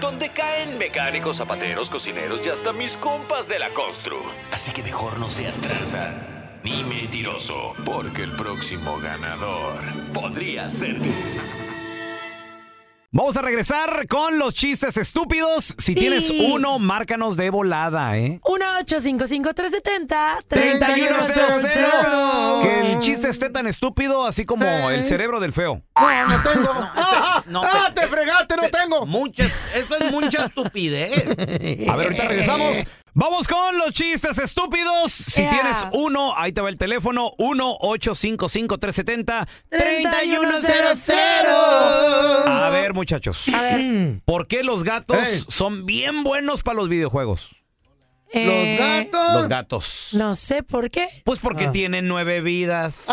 Donde 0.00 0.30
caen 0.30 0.76
mecánicos, 0.78 1.36
zapateros, 1.36 1.88
cocineros 1.90 2.44
y 2.46 2.50
hasta 2.50 2.72
mis 2.72 2.96
compas 2.96 3.48
de 3.48 3.58
la 3.58 3.68
constru. 3.70 4.20
Así 4.52 4.72
que 4.72 4.82
mejor 4.82 5.18
no 5.18 5.28
seas 5.30 5.60
tranza 5.60 6.12
ni 6.64 6.82
mentiroso, 6.84 7.74
porque 7.84 8.22
el 8.24 8.32
próximo 8.32 8.98
ganador 8.98 9.76
podría 10.12 10.68
ser 10.68 11.00
tú. 11.00 11.08
Vamos 13.16 13.34
a 13.38 13.40
regresar 13.40 14.06
con 14.08 14.38
los 14.38 14.52
chistes 14.52 14.98
estúpidos. 14.98 15.74
Si 15.78 15.80
Sí. 15.94 15.94
tienes 15.94 16.28
uno, 16.28 16.78
márcanos 16.78 17.38
de 17.38 17.48
volada, 17.48 18.18
¿eh? 18.18 18.40
1-855-370. 18.44 20.40
3100. 20.46 21.86
Que 22.62 22.92
el 22.92 23.00
chiste 23.00 23.30
esté 23.30 23.48
tan 23.48 23.66
estúpido 23.66 24.26
así 24.26 24.44
como 24.44 24.66
el 24.90 25.06
cerebro 25.06 25.40
del 25.40 25.54
feo. 25.54 25.80
No, 25.98 26.26
no 26.28 26.42
tengo. 26.42 26.68
¡Ah, 26.94 27.42
no, 27.46 27.62
ah, 27.64 27.90
te- 27.94 28.02
te 28.02 28.06
fregaste, 28.08 28.54
no 28.56 28.68
tengo! 28.68 29.06
Mucha, 29.06 29.44
esto 29.74 29.96
es 29.96 30.12
mucha 30.12 30.44
estupidez. 30.44 31.16
A 31.88 31.96
ver, 31.96 32.08
ahorita 32.08 32.24
regresamos. 32.28 32.76
Vamos 33.18 33.48
con 33.48 33.78
los 33.78 33.94
chistes 33.94 34.36
estúpidos. 34.36 35.10
Si 35.10 35.40
tienes 35.48 35.86
uno, 35.92 36.36
ahí 36.36 36.52
te 36.52 36.60
va 36.60 36.68
el 36.68 36.76
teléfono. 36.76 37.30
1-855-370. 37.38 39.48
3100. 39.70 41.16
A 42.46 42.68
ver, 42.70 42.92
muchachos. 42.92 43.48
A 43.54 43.62
ver. 43.62 44.20
¿Por 44.26 44.48
qué 44.48 44.62
los 44.62 44.84
gatos 44.84 45.16
son 45.48 45.86
bien 45.86 46.24
buenos 46.24 46.62
para 46.62 46.76
los 46.76 46.90
videojuegos? 46.90 47.56
Eh, 48.34 48.76
gatos. 48.78 49.32
Los 49.32 49.48
gatos. 49.48 50.08
No 50.12 50.34
sé 50.34 50.62
por 50.62 50.90
qué. 50.90 51.08
Pues 51.24 51.38
porque 51.38 51.68
tienen 51.68 52.08
nueve 52.08 52.42
vidas. 52.42 53.06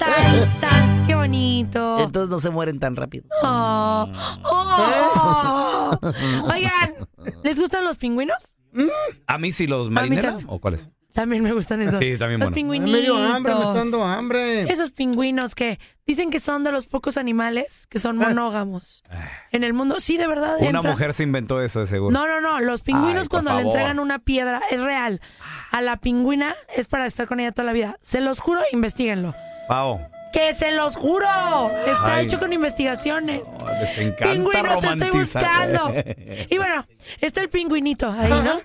Tan, 0.00 0.60
tan, 0.60 1.06
qué 1.06 1.14
bonito. 1.14 2.00
Entonces 2.00 2.28
no 2.28 2.40
se 2.40 2.50
mueren 2.50 2.80
tan 2.80 2.96
rápido. 2.96 3.28
Oh, 3.44 4.08
oh. 4.42 5.90
Oigan, 6.52 6.94
¿les 7.44 7.58
gustan 7.58 7.84
los 7.84 7.98
pingüinos? 7.98 8.56
¿A 9.26 9.38
mí 9.38 9.52
sí 9.52 9.66
los 9.66 9.90
marineros? 9.90 10.44
¿O 10.46 10.60
cuáles? 10.60 10.90
También 11.12 11.42
me 11.42 11.52
gustan 11.52 11.82
esos. 11.82 11.98
Sí, 11.98 12.16
también 12.16 12.38
Los 12.38 12.50
bueno. 12.50 12.54
pingüinitos. 12.54 12.92
Me 12.92 13.00
dio 13.00 13.16
hambre, 13.16 13.52
me 13.52 13.60
está 13.60 13.74
dando 13.74 14.04
hambre. 14.04 14.62
Esos 14.72 14.92
pingüinos 14.92 15.56
que 15.56 15.80
dicen 16.06 16.30
que 16.30 16.38
son 16.38 16.62
de 16.62 16.70
los 16.70 16.86
pocos 16.86 17.16
animales 17.16 17.88
que 17.88 17.98
son 17.98 18.16
monógamos. 18.16 19.02
En 19.50 19.64
el 19.64 19.72
mundo, 19.72 19.98
sí, 19.98 20.18
de 20.18 20.28
verdad. 20.28 20.54
Una 20.60 20.78
entra- 20.78 20.92
mujer 20.92 21.12
se 21.12 21.24
inventó 21.24 21.60
eso, 21.60 21.80
de 21.80 21.88
seguro. 21.88 22.12
No, 22.12 22.28
no, 22.28 22.40
no. 22.40 22.60
Los 22.60 22.82
pingüinos 22.82 23.22
Ay, 23.24 23.28
cuando 23.28 23.52
le 23.56 23.62
entregan 23.62 23.98
una 23.98 24.20
piedra 24.20 24.62
es 24.70 24.80
real. 24.80 25.20
A 25.72 25.80
la 25.80 25.96
pingüina 25.96 26.54
es 26.76 26.86
para 26.86 27.06
estar 27.06 27.26
con 27.26 27.40
ella 27.40 27.50
toda 27.50 27.66
la 27.66 27.72
vida. 27.72 27.98
Se 28.02 28.20
los 28.20 28.38
juro, 28.38 28.60
investiguenlo. 28.70 29.34
Pao, 29.66 29.98
Que 30.32 30.54
se 30.54 30.70
los 30.72 30.96
juro. 30.96 31.26
Está 31.86 32.14
Ay. 32.16 32.26
hecho 32.26 32.38
con 32.38 32.52
investigaciones. 32.52 33.42
les 33.80 33.98
encanta 33.98 34.32
Pingüino, 34.32 34.80
te 34.80 34.86
estoy 34.88 35.10
buscando. 35.20 35.94
Y 36.50 36.56
bueno, 36.56 36.86
está 37.20 37.40
el 37.40 37.48
pingüinito 37.48 38.10
ahí, 38.10 38.30
¿no? 38.30 38.60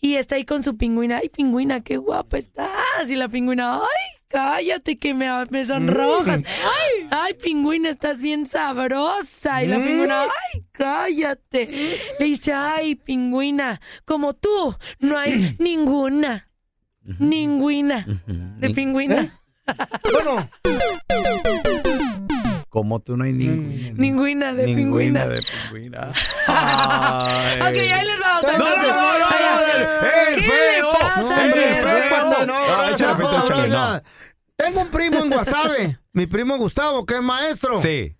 Y 0.00 0.14
está 0.16 0.36
ahí 0.36 0.44
con 0.44 0.62
su 0.62 0.76
pingüina. 0.76 1.18
Ay, 1.18 1.28
pingüina, 1.28 1.80
qué 1.82 1.96
guapa 1.96 2.38
estás. 2.38 3.08
Y 3.08 3.16
la 3.16 3.28
pingüina, 3.28 3.74
ay, 3.76 4.20
cállate 4.28 4.98
que 4.98 5.12
me, 5.14 5.28
me 5.50 5.64
sonrojas. 5.64 6.42
Ay, 6.46 7.08
ay, 7.10 7.34
pingüina, 7.34 7.90
estás 7.90 8.20
bien 8.20 8.46
sabrosa. 8.46 9.62
Y 9.62 9.66
la 9.66 9.76
pingüina, 9.78 10.22
ay, 10.22 10.64
cállate. 10.72 11.98
Le 12.18 12.24
dice, 12.24 12.52
ay, 12.52 12.94
pingüina, 12.94 13.80
como 14.04 14.32
tú, 14.34 14.76
no 15.00 15.18
hay 15.18 15.56
ninguna. 15.58 16.48
Ninguna. 17.18 18.06
De 18.58 18.70
pingüina. 18.70 19.39
Bueno, 20.12 20.50
Como 22.68 23.00
tú 23.00 23.16
no 23.16 23.24
hay 23.24 23.32
ninguna. 23.32 23.92
Ninguna 23.98 24.52
de 24.54 24.64
pingüina. 24.64 25.26
de 25.26 25.42
pingüina. 25.42 26.12
Ay. 26.46 27.60
Ok, 27.60 27.66
ahí 27.66 28.06
les 28.06 28.20
va 28.22 28.38
otra. 28.38 28.58
No, 28.58 28.64
no, 28.64 28.76
no, 28.76 29.18
no, 29.18 29.28
no, 29.28 29.60
¡Eh, 30.06 30.34
¿Qué 30.34 30.40
le 30.40 30.82
pasa, 30.82 31.46
¡Eh, 31.46 32.46
no, 32.46 32.54
Ah, 32.54 32.90
échale, 32.92 33.12
no, 33.12 33.16
Feito, 33.16 33.32
no, 33.32 33.44
échale, 33.44 33.68
no. 33.68 34.02
Tengo 34.56 34.80
un 34.82 34.88
primo 34.88 35.18
en 35.20 35.30
Guasave, 35.30 35.98
mi 36.12 36.26
primo 36.26 36.56
Gustavo, 36.58 37.04
que 37.06 37.14
es 37.14 37.22
maestro. 37.22 37.80
Sí. 37.80 38.14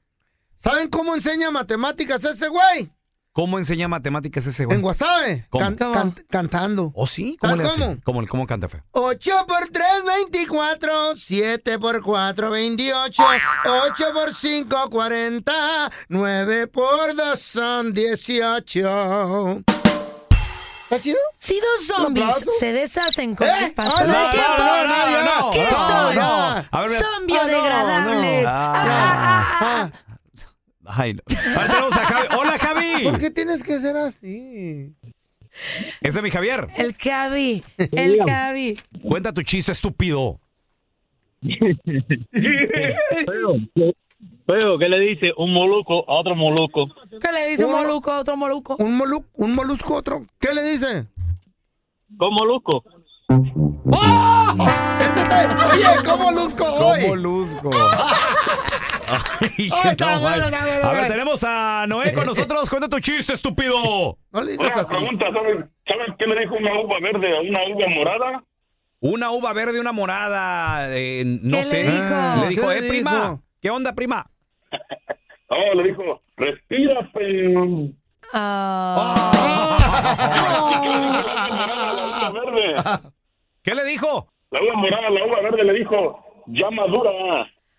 ¿Saben 0.57 0.89
cómo 0.89 1.15
enseña 1.15 1.51
matemáticas 1.51 2.25
ese 2.25 2.49
güey? 2.49 2.91
¿Cómo 3.41 3.59
enseña 3.59 3.89
matemáticas 3.89 4.47
ese 4.47 4.67
güey? 4.67 4.77
En 4.77 4.83
Guasave. 4.83 5.47
¿Cómo? 5.49 5.65
Can- 5.65 5.77
¿Cómo? 5.77 5.93
can- 5.93 6.15
cantando. 6.29 6.93
¿Oh, 6.95 7.07
sí? 7.07 7.39
¿Cómo 7.41 7.57
le 7.57 7.63
¿Sabes 7.65 7.77
hace? 7.81 8.01
cómo? 8.05 8.27
¿Cómo, 8.29 8.47
canta 8.47 8.69
feo? 8.69 8.83
8 8.93 9.47
por 9.49 9.69
3, 9.71 9.87
24. 10.05 11.17
7 11.17 11.79
por 11.79 12.03
4, 12.03 12.51
28. 12.51 13.23
8 13.65 14.05
por 14.13 14.35
5, 14.35 14.91
40. 14.91 15.91
9 16.09 16.67
por 16.67 17.15
2 17.17 17.41
son 17.41 17.93
18. 17.95 19.63
¿Está 20.91 21.01
chido? 21.01 21.19
Si 21.37 21.55
dos 21.61 21.89
¿Un 21.99 22.05
zombies 22.05 22.47
se 22.59 22.73
deshacen 22.73 23.35
con 23.37 23.47
¿Eh? 23.47 23.67
el 23.67 23.73
paso 23.75 23.97
Ah, 24.01 24.03
del 24.05 24.13
no, 24.13 24.31
tiempo, 24.33 24.59
no, 24.59 24.85
no, 24.87 25.23
no, 25.45 25.51
¿qué 25.53 25.65
no, 25.71 25.77
son? 25.77 26.17
ver, 26.83 27.27
biodegradables. 27.27 28.47
Ah, 28.47 28.73
Ah, 28.75 28.83
ah, 28.85 29.59
ah. 29.61 29.91
Ah, 29.93 30.10
Ay, 30.93 31.15
no. 31.15 31.21
A 31.57 31.59
ver, 31.61 31.71
tenemos 31.71 31.93
a 31.97 32.05
Javi. 32.05 32.27
¡Hola, 32.39 32.59
Javi! 32.59 33.05
¿Por 33.05 33.19
qué 33.19 33.31
tienes 33.31 33.63
que 33.63 33.79
ser 33.81 33.97
así? 33.97 34.95
Ese 36.01 36.19
es 36.19 36.23
mi 36.23 36.31
Javier. 36.31 36.69
El 36.77 36.95
Javi, 36.97 37.63
el 37.77 38.23
Javi. 38.25 38.79
Cuenta 39.03 39.33
tu 39.33 39.43
chiste 39.43 39.73
estúpido. 39.73 40.41
Feo, 41.43 41.75
¿qué- 43.75 43.93
feo, 44.47 44.79
¿qué 44.79 44.89
le 44.89 45.01
dice 45.01 45.33
un 45.37 45.53
moluco 45.53 46.09
a 46.09 46.21
otro 46.21 46.35
moluco? 46.37 46.87
¿Qué 47.21 47.33
le 47.33 47.49
dice 47.49 47.65
un 47.65 47.73
Uno- 47.75 47.83
moluco 47.83 48.11
a 48.13 48.21
otro 48.21 48.37
moluco? 48.37 48.77
Un, 48.79 48.97
molu 48.97 49.25
un 49.35 49.55
molusco 49.55 49.95
otro. 49.95 50.25
¿Qué 50.39 50.55
le 50.55 50.63
dice? 50.65 51.07
¿Con 52.17 52.33
moluco? 52.35 52.85
¡Oh! 53.29 54.55
Oye, 55.31 55.85
¿cómo 56.05 56.33
luzco 56.33 56.65
hoy? 56.65 57.17
luzco? 57.17 57.71
Ay, 59.11 59.49
Ay, 59.59 59.69
no, 59.85 59.91
está 59.91 60.19
bueno, 60.19 60.47
a 60.57 60.93
ver, 60.93 61.09
tenemos 61.09 61.43
a 61.45 61.85
Noé 61.89 62.13
con 62.13 62.27
nosotros. 62.27 62.69
Cuenta 62.71 62.89
tu 62.89 63.01
chiste, 63.01 63.33
estúpido. 63.33 64.19
No 64.33 64.41
le 64.43 64.57
Una 64.57 64.85
pregunta, 64.85 65.27
¿saben, 65.33 65.71
¿saben 65.87 66.17
qué 66.19 66.27
le 66.27 66.41
dijo 66.41 66.55
una 66.55 66.81
uva 66.81 66.97
verde 67.01 67.37
a 67.37 67.41
una 67.41 67.59
uva 67.75 67.87
morada? 67.89 68.45
Una 69.01 69.31
uva 69.33 69.53
verde, 69.53 69.81
una 69.81 69.93
morada, 69.93 70.95
eh, 70.97 71.25
no 71.25 71.57
¿Qué 71.59 71.63
le 71.63 71.65
sé. 71.65 71.83
dijo? 71.85 72.41
Le 72.43 72.49
dijo, 72.49 72.69
¿Qué 72.69 72.79
eh, 72.79 72.81
le 72.83 72.89
prima. 72.89 73.11
dijo? 73.13 73.43
¿Qué 73.61 73.71
onda, 73.71 73.93
prima? 73.95 74.31
Oh, 75.53 75.75
le 75.75 75.83
dijo, 75.89 76.23
respira, 76.37 77.11
pero... 77.13 77.89
Verde. 82.33 82.77
¿Qué 83.65 83.75
le 83.75 83.85
dijo? 83.85 84.33
La 84.53 84.61
uva 84.61 84.75
morada, 84.75 85.11
la 85.11 85.25
uva 85.27 85.41
verde 85.43 85.63
le 85.63 85.73
dijo, 85.75 86.25
ya 86.49 86.69
madura. 86.73 87.11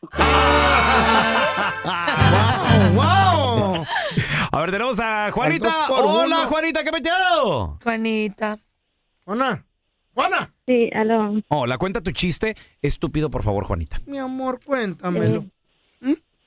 ¡Wow! 2.95 3.85
A 4.53 4.59
ver, 4.61 4.71
tenemos 4.71 4.97
a 5.01 5.31
Juanita. 5.31 5.87
Hola, 5.89 6.25
uno. 6.25 6.47
Juanita, 6.47 6.81
¿qué 6.85 6.91
metido? 6.93 7.77
Juanita. 7.83 8.57
Juana. 9.25 9.65
Juana. 10.13 10.53
Sí, 10.65 10.89
aló. 10.93 11.41
Hola, 11.49 11.77
cuenta 11.77 11.99
tu 11.99 12.11
chiste. 12.11 12.55
Estúpido, 12.81 13.29
por 13.29 13.43
favor, 13.43 13.65
Juanita. 13.65 13.97
Mi 14.05 14.17
amor, 14.17 14.61
cuéntamelo. 14.63 15.43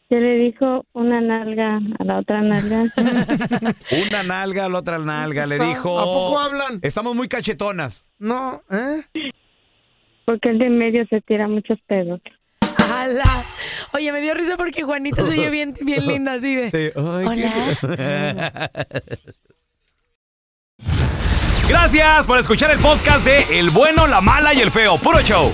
Se 0.09 0.21
le 0.21 0.37
dijo 0.37 0.87
una 0.95 1.21
nalga 1.21 1.81
a 1.99 2.05
la 2.05 2.19
otra 2.19 2.41
nalga. 2.41 2.85
Una 4.07 4.23
nalga, 4.23 4.69
la 4.69 4.79
otra 4.79 4.99
nalga. 4.99 5.47
Le 5.47 5.59
dijo. 5.59 5.99
¿a 5.99 6.05
poco 6.05 6.39
hablan? 6.39 6.79
Estamos 6.83 7.15
muy 7.15 7.29
cachetonas. 7.29 8.11
No, 8.19 8.63
¿eh? 8.71 9.03
Porque 10.25 10.51
el 10.51 10.59
de 10.59 10.67
en 10.67 10.79
medio 10.79 11.07
se 11.07 11.21
tira 11.21 11.49
muchos 11.49 11.79
pedos. 11.87 12.21
¡Hala! 12.91 13.25
Oye, 13.93 14.11
me 14.13 14.21
dio 14.21 14.35
risa 14.35 14.57
porque 14.57 14.83
Juanita 14.83 15.25
se 15.25 15.33
oye 15.33 15.51
bien, 15.51 15.75
bien 15.81 16.07
linda 16.09 16.33
así 16.35 16.55
de. 16.57 16.71
Sí. 16.71 16.91
Hola. 16.99 18.71
Gracias 21.69 22.27
por 22.27 22.39
escuchar 22.39 22.71
el 22.73 22.79
podcast 22.79 23.25
de 23.25 23.59
El 23.59 23.71
bueno, 23.71 24.07
la 24.07 24.21
mala 24.21 24.53
y 24.53 24.61
el 24.61 24.71
feo. 24.71 24.99
Puro 24.99 25.21
show. 25.23 25.53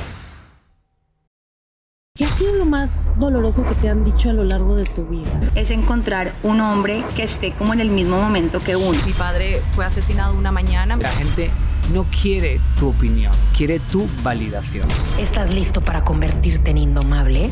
¿Qué 2.16 2.24
ha 2.24 2.28
sido 2.28 2.54
lo 2.56 2.64
más 2.64 3.12
doloroso 3.18 3.64
que 3.64 3.74
te 3.76 3.88
han 3.88 4.04
dicho 4.04 4.30
a 4.30 4.32
lo 4.32 4.44
largo 4.44 4.76
de 4.76 4.84
tu 4.84 5.06
vida? 5.06 5.30
es 5.54 5.70
encontrar 5.70 6.32
un 6.42 6.60
hombre 6.60 7.02
que 7.16 7.22
esté 7.22 7.52
como 7.52 7.72
en 7.72 7.80
el 7.80 7.90
mismo 7.90 8.20
momento 8.20 8.58
que 8.60 8.76
uno. 8.76 8.98
Mi 9.06 9.12
padre 9.12 9.62
fue 9.72 9.84
asesinado 9.86 10.34
una 10.34 10.50
mañana. 10.50 10.96
La 10.96 11.10
gente 11.10 11.50
no 11.90 12.06
quiere 12.22 12.60
tu 12.78 12.88
opinión, 12.88 13.32
quiere 13.56 13.80
tu 13.80 14.06
validación. 14.22 14.88
¿Estás 15.18 15.52
listo 15.52 15.80
para 15.80 16.04
convertirte 16.04 16.70
en 16.70 16.78
indomable? 16.78 17.50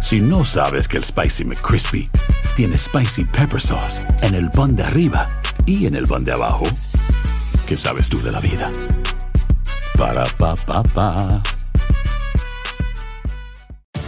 Si 0.00 0.20
no 0.20 0.44
sabes 0.44 0.88
que 0.88 0.96
el 0.96 1.04
Spicy 1.04 1.44
McCrispy 1.44 2.10
tiene 2.56 2.76
Spicy 2.76 3.24
Pepper 3.24 3.60
Sauce 3.60 4.02
en 4.22 4.34
el 4.34 4.50
pan 4.50 4.76
de 4.76 4.82
arriba 4.82 5.28
y 5.64 5.86
en 5.86 5.94
el 5.94 6.06
pan 6.06 6.24
de 6.24 6.32
abajo, 6.32 6.64
¿qué 7.66 7.76
sabes 7.76 8.08
tú 8.08 8.20
de 8.20 8.32
la 8.32 8.40
vida? 8.40 8.70
Para, 9.96 10.24
pa, 10.24 10.54
pa, 10.56 10.82
pa. 10.82 11.42